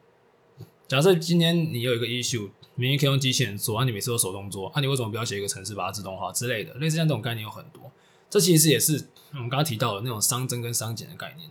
[0.86, 6.74] 假设今天你有一个 issue，明明可以用机器人做，啊，你每次都手动做，啊，你为什么不要写一个程式把它自动化之类的？
[6.74, 7.81] 类似像这种概念有很多。
[8.32, 11.50] 这其实也是我们刚刚提到的那种熵增跟熵减的概念。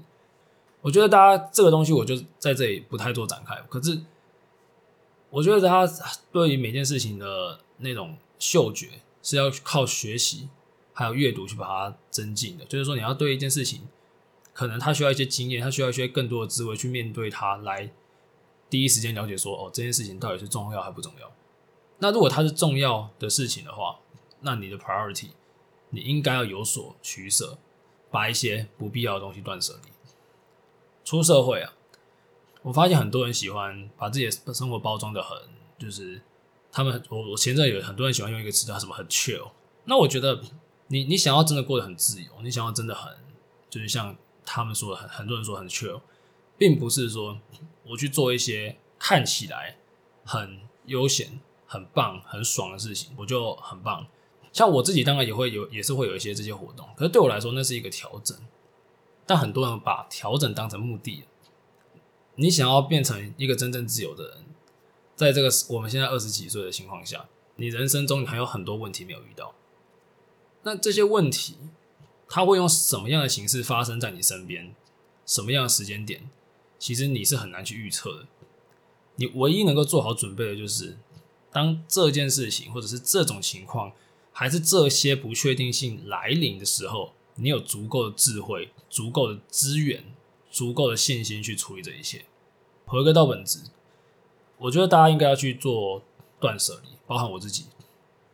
[0.81, 3.55] 我觉得大家这个东西，我就在这里不太做展开。
[3.69, 4.01] 可是，
[5.29, 5.87] 我觉得他
[6.31, 8.87] 对于每件事情的那种嗅觉
[9.21, 10.49] 是要靠学习
[10.91, 12.65] 还有阅读去把它增进的。
[12.65, 13.87] 就是说，你要对一件事情，
[14.51, 17.91] 可能他需要一些经验，他需要一些更多的智慧去面对它，来
[18.71, 21.31] 第一时间了解说，哦，这件事情到底是重要还不重要。
[21.99, 23.99] 那如果它是重要的事情的话，
[24.39, 25.27] 那你的 priority。
[25.91, 27.57] 你应该要有所取舍，
[28.09, 29.91] 把一些不必要的东西断舍离。
[31.05, 31.73] 出社会啊，
[32.63, 35.37] 我发现很多人喜欢把自己的生活包装的很，
[35.77, 36.21] 就是
[36.71, 39.51] 他们我我前阵有很多人喜欢用一个词叫什么很 chill。
[39.85, 40.41] 那我觉得
[40.87, 43.13] 你你想要真的过得很自由，你想要真的很
[43.69, 44.15] 就是像
[44.45, 46.01] 他们说的很很多人说很 chill，
[46.57, 47.39] 并不是说
[47.85, 49.77] 我去做一些看起来
[50.23, 54.05] 很悠闲、很棒、很爽的事情，我就很棒。
[54.53, 56.87] 像我自己当然也会有，也是会有一些这些活动。
[56.95, 58.37] 可是对我来说，那是一个调整。
[59.25, 61.23] 但很多人把调整当成目的。
[62.35, 64.37] 你想要变成一个真正自由的人，
[65.15, 69.53] 在这个我们现在二十几岁的情况下，你人生中还有很多问题没有遇到。
[70.63, 71.55] 那这些问题，
[72.27, 74.75] 它会用什么样的形式发生在你身边？
[75.25, 76.29] 什么样的时间点？
[76.77, 78.25] 其实你是很难去预测的。
[79.15, 80.97] 你唯一能够做好准备的就是，
[81.53, 83.93] 当这件事情或者是这种情况。
[84.41, 90.03] 还是这些不确定性来临的时候，你有足够的智慧、足够的资源、
[90.49, 92.25] 足够的信心去处理这一切。
[92.87, 93.59] 回归到本质，
[94.57, 96.01] 我觉得大家应该要去做
[96.39, 97.67] 断舍离，包含我自己，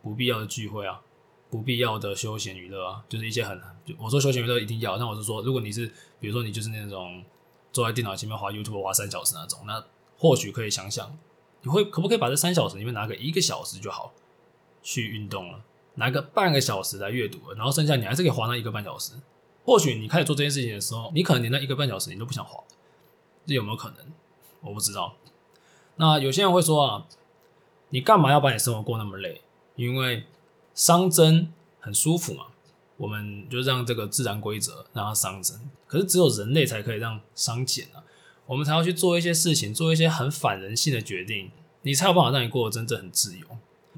[0.00, 1.02] 不必要的聚会啊，
[1.50, 3.60] 不必要的休闲娱乐啊，就是一些很……
[3.98, 7.22] 我说休闲娱乐一定要，那我是说，如果你是比如说你就是那种
[7.70, 9.84] 坐在电脑前面滑 YouTube 滑三小时那种，那
[10.16, 11.18] 或许可以想想，
[11.60, 14.14] 你会可不可以把这三小时里面拿个一个小时就好
[14.82, 15.66] 去运动了。
[15.98, 19.12] 拿个半个小时来阅读，然后剩下你还是可以花那一个半小时。
[19.64, 22.62] 或许你开始做这件事情的时候，你可能连那一个半小时你都不想花，
[23.44, 23.96] 这有没有可能？
[24.62, 25.14] 我不知道。
[25.96, 27.06] 那有些人会说啊，
[27.90, 29.42] 你干嘛要把你生活过那么累？
[29.76, 30.24] 因为
[30.74, 32.46] 熵增很舒服嘛，
[32.96, 35.68] 我们就让这个自然规则让它熵增。
[35.86, 38.02] 可是只有人类才可以让熵减啊，
[38.46, 41.50] 我们才要去做一些事情，做一些很反人性的决定，
[41.82, 43.46] 你才有办法让你过得真正很自由。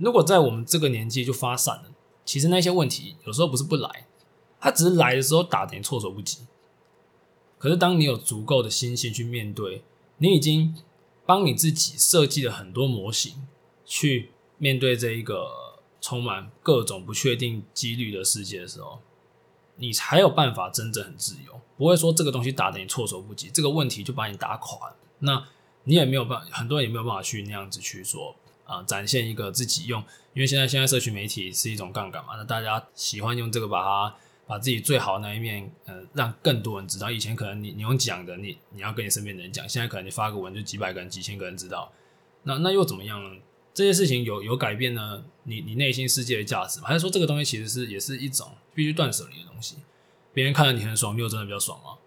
[0.01, 1.85] 如果在我们这个年纪就发散了，
[2.25, 4.07] 其实那些问题有时候不是不来，
[4.59, 6.39] 它只是来的时候打的你措手不及。
[7.59, 9.83] 可是当你有足够的心性去面对，
[10.17, 10.75] 你已经
[11.27, 13.47] 帮你自己设计了很多模型，
[13.85, 19.01] 去面对这一个充满各种不确定几率的世界的时候，
[19.77, 21.61] 你才有办法真正很自由。
[21.77, 25.47] 不会说这个东西打得你措手不及，这个问题就把你打垮，那
[25.85, 28.35] 你也没有办，很多人也没有办法去那样子去说。
[28.71, 30.01] 啊、展现一个自己用，
[30.33, 34.15] 因为现在现在社群媒体是一种杠杆嘛，那大家喜欢用这个把它
[34.47, 37.11] 把自己最好的那一面，呃，让更多人知道。
[37.11, 41.91] 以前可能你你用讲的，你你要跟你身边的人讲，现在可能你发个文就几百个人、几千个人知道。
[42.45, 43.41] 那那又怎么样呢？
[43.75, 45.25] 这些事情有有改变呢？
[45.43, 46.87] 你你内心世界的价值吗？
[46.87, 49.77] 还是说这个东西其实是也是一种必须断舍离的东西？
[50.33, 51.99] 别人看了你很爽，你有真的比较爽吗？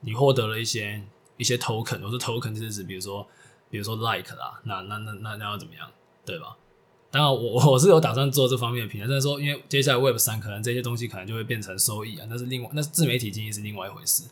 [0.00, 1.02] 你获得了一些
[1.38, 3.26] 一些 token，我说 token 就是指比如说。
[3.70, 5.90] 比如说 like 啦，那那那那那要怎么样，
[6.24, 6.56] 对吧？
[7.10, 14.24] 当然我，我我是有打算做这方面的平台，但是说，因为接下来 Web 三可能这些东西可能就会变成收益啊，那是另外，那是自媒体经济是另外一回事。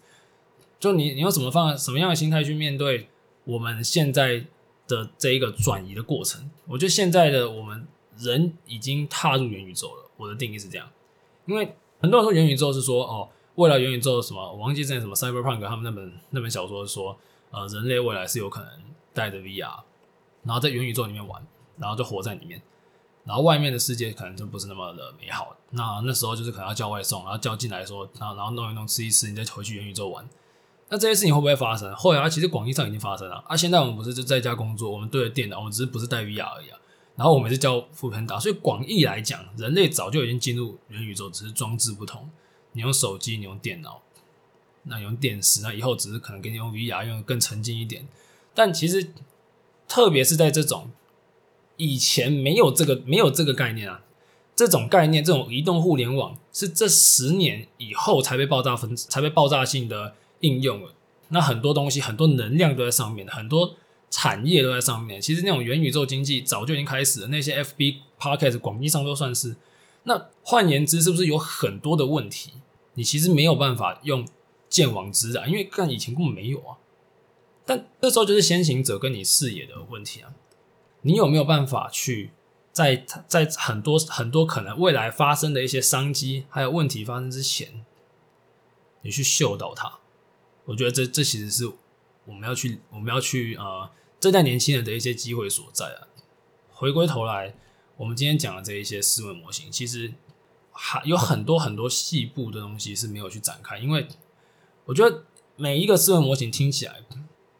[0.78, 3.09] 就你你用什么方什么样的心态去面对
[3.45, 4.45] 我们现在
[4.87, 6.51] 的这一个转移的过程？
[6.66, 7.87] 我觉得现在的我们
[8.18, 10.11] 人已经踏入元宇宙了。
[10.18, 10.87] 我的定义是这样，
[11.47, 17.18] 因为很多人说元宇宙是说哦，未来元宇宙什么，我忘记之前什么 Cyberpunk 他们那本那本小说说，
[17.51, 18.70] 呃，人类未来是有可能。
[19.17, 19.81] 带着 VR，
[20.45, 21.45] 然后在元宇宙里面玩，
[21.79, 22.61] 然后就活在里面，
[23.25, 25.57] 然后外面的世界可能就不是那么的美好。
[25.71, 30.29] 那那时候就是可能要叫外送，然后叫进来说，然后然后弄一弄吃一吃，你再回去元宇宙玩。
[30.89, 31.93] 那这些事情会不会发生？
[31.97, 33.57] 会啊，其实广义上已经发生了啊。
[33.57, 36.79] 现在我们不是就在家工作，我们对着电脑，我们只是不是戴 VR 而已啊。
[37.17, 42.31] 然后我们是叫 foodpanda，所以广义来讲，人类早就已经进入元宇宙，只是装置不同。
[42.73, 44.03] 你用手机，你用电脑，
[44.85, 48.07] 那用电视，那以后只是可能给你用 VR，用更沉浸一点。
[48.57, 49.13] 但其实，
[49.87, 50.91] 特别是在这种
[51.77, 54.03] 以前没有这个没有这个概念啊，
[54.57, 60.15] 这种概念，这种移动互联网是这十年以后才被爆炸分，才被爆炸性的。
[60.41, 60.93] 应用了，
[61.31, 63.75] 那很多东西，很多能量都在上面，很多
[64.11, 65.19] 产业都在上面。
[65.19, 69.57] 其实那种元宇宙经济早就已经开始了，那些 FB、Podcast 广义上都算是。
[70.03, 72.53] 那换言之，是不是有很多的问题？
[72.95, 74.29] 你其实没有办法用
[74.69, 76.77] 见网知啊，因为看以前根本没有啊。
[77.67, 80.33] 但这时候就是先行者跟你视野的问题啊。
[81.03, 82.31] 你有没有办法去
[82.73, 87.85] 在在很多很多可能未来发生的一些商机还有问题发生之前，
[89.03, 89.99] 你去嗅到它？
[90.64, 91.71] 我觉得这这其实是
[92.25, 96.09] 我们要去我们要去呃这代年轻人的一些机会所在啊。
[96.71, 97.55] 回归头来，
[97.97, 100.12] 我们今天讲的这一些思维模型，其实
[100.73, 104.07] 还有很多很多细部的东西是没有去展开，因为
[104.85, 105.25] 我觉得
[105.57, 107.03] 每一个思维模型听起来，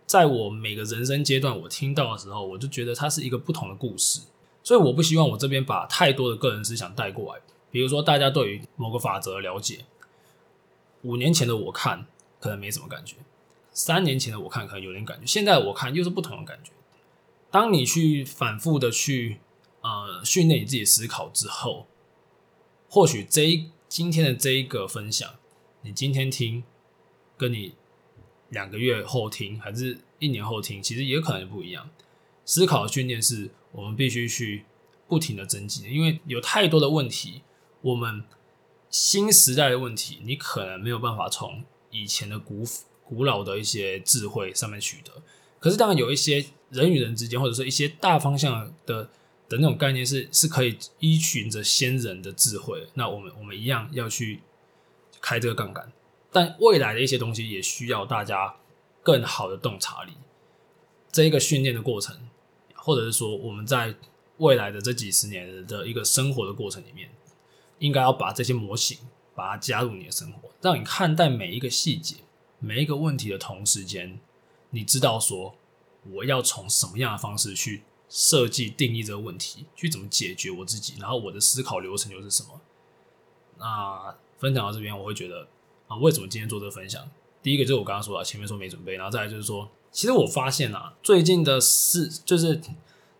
[0.07, 4.22] 在我每个人生阶段我听到的时候，我就觉得它是一个不同的故事，
[4.62, 7.42] 所以我不希望我这边把太多的个人思想带过来。
[7.70, 9.84] 比如说，大家对于某个法则了解，
[11.02, 12.07] 五年前的我看。
[12.38, 13.16] 可能没什么感觉，
[13.72, 16.70] 三年前的我看可能有点感觉，现在我看又是不同的感觉。
[17.50, 19.40] 当你去反复的去
[19.80, 21.86] 呃训练你自己思考之后，
[22.88, 25.28] 或许这一今天的这一个分享，
[25.80, 26.62] 你今天听，
[27.38, 27.74] 跟你
[28.51, 31.88] 两个月后听，还是一年后听，其实也可能不一样。
[32.44, 34.64] 思考训练是我们必须去
[35.09, 37.42] 不停的增进，因为有太多的问题，
[37.82, 38.24] 我们
[38.90, 41.64] 新时代的问题，你可能没有办法从。
[41.92, 42.62] 以前的古
[43.05, 45.11] 古老的一些智慧上面取得，
[45.59, 49.05] 可是当然有一些人与人之间，或者说一些大方向的
[49.49, 54.40] 的那种概念是是可以依循着先人的智慧，那我们我们一样要去
[55.22, 55.90] 开这个杠杆，
[56.37, 58.57] 但未来的一些东西也需要大家
[59.03, 60.12] 更好的洞察力。
[61.11, 62.28] 这一个训练的过程，
[62.74, 63.95] 或者是说我们在
[64.37, 67.09] 未来的这几十年的一个生活的过程里面，
[67.78, 68.99] 应该要把这些模型。
[69.37, 72.16] 把它加入你的生活，让你看待每一个细节、
[72.59, 74.18] 每一个问题的同时间，
[74.70, 75.55] 你知道说
[76.11, 82.59] 我要从什么样的方式去设计、定义这个问题，去怎么解决我自己，然后我的思考流程又是什么？
[83.59, 85.47] 那分享到这边，我会觉得
[85.87, 87.03] 啊，为什么今天做这个分享？
[87.43, 92.61] 第一个就是我刚刚说的，前面说没准备，然后再来就是说，其实我发现啊，最近的事就是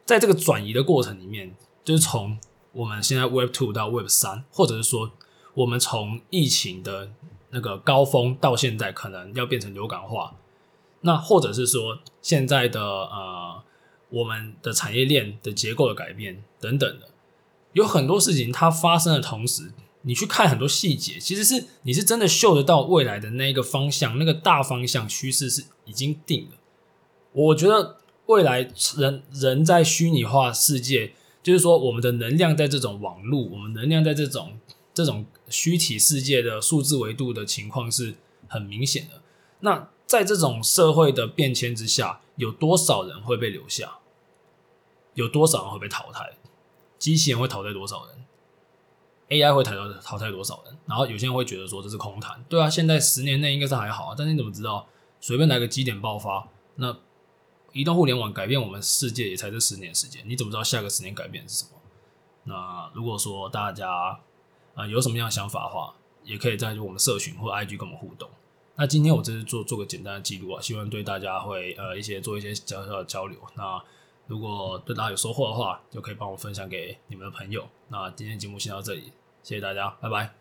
[0.05, 1.55] 在这个转移的过程里面，
[1.85, 2.39] 就是从
[2.73, 5.13] 我们现在 Web Two 到 Web 三，或者是说。
[5.57, 7.11] 我们从疫情的
[7.49, 10.35] 那个高峰到现在，可能要变成流感化，
[11.01, 13.63] 那或者是说现在的呃，
[14.11, 17.09] 我们的产业链的结构的改变等等的，
[17.73, 19.73] 有很多事情它发生的同时，
[20.07, 26.57] 你去看很多细节，其实是你是真的嗅得到未来的那个方向，那个大方向趋势是已经定了。
[27.33, 34.59] 我觉得未来人人在虚拟化世界，就是说我们的能量在这种网络，我们能量在这种。
[34.97, 38.15] 这种虚体世界的数字维度的情况是
[38.49, 39.21] 很明显的。
[39.61, 43.99] 那在这种社会的变迁之下，有多少人会被留下？
[45.13, 46.39] 有多少人会被淘汰？
[46.99, 48.25] 机器人会淘汰多少人
[49.29, 50.77] ？AI 会淘汰淘汰多少人？
[50.87, 52.45] 然后有些人会觉得说这是空谈。
[52.49, 54.15] 对啊，现在十年内应该是还好啊。
[54.17, 54.87] 但你怎么知道？
[55.21, 56.97] 随便来个基点爆发，那
[57.73, 60.23] 移动互联网改变我们世界也才这十年时间。
[60.27, 61.71] 你怎么知道下个十年改变是什么？
[62.45, 64.21] 那如果说大家。
[64.77, 68.29] 啊、有什么样想法的话，也可以在我们社群或 IG 跟我们互动。
[68.75, 73.39] 那今天我这是做做个简单的记录啊，希望对大家会呃一些做一些小小的交流。
[73.55, 73.83] 那
[74.27, 77.67] 如果对大家有收获的话，就可以帮我分享给你们的朋友。
[77.89, 79.13] 那今天节目先到这里，
[79.43, 80.35] 谢谢大家，拜拜。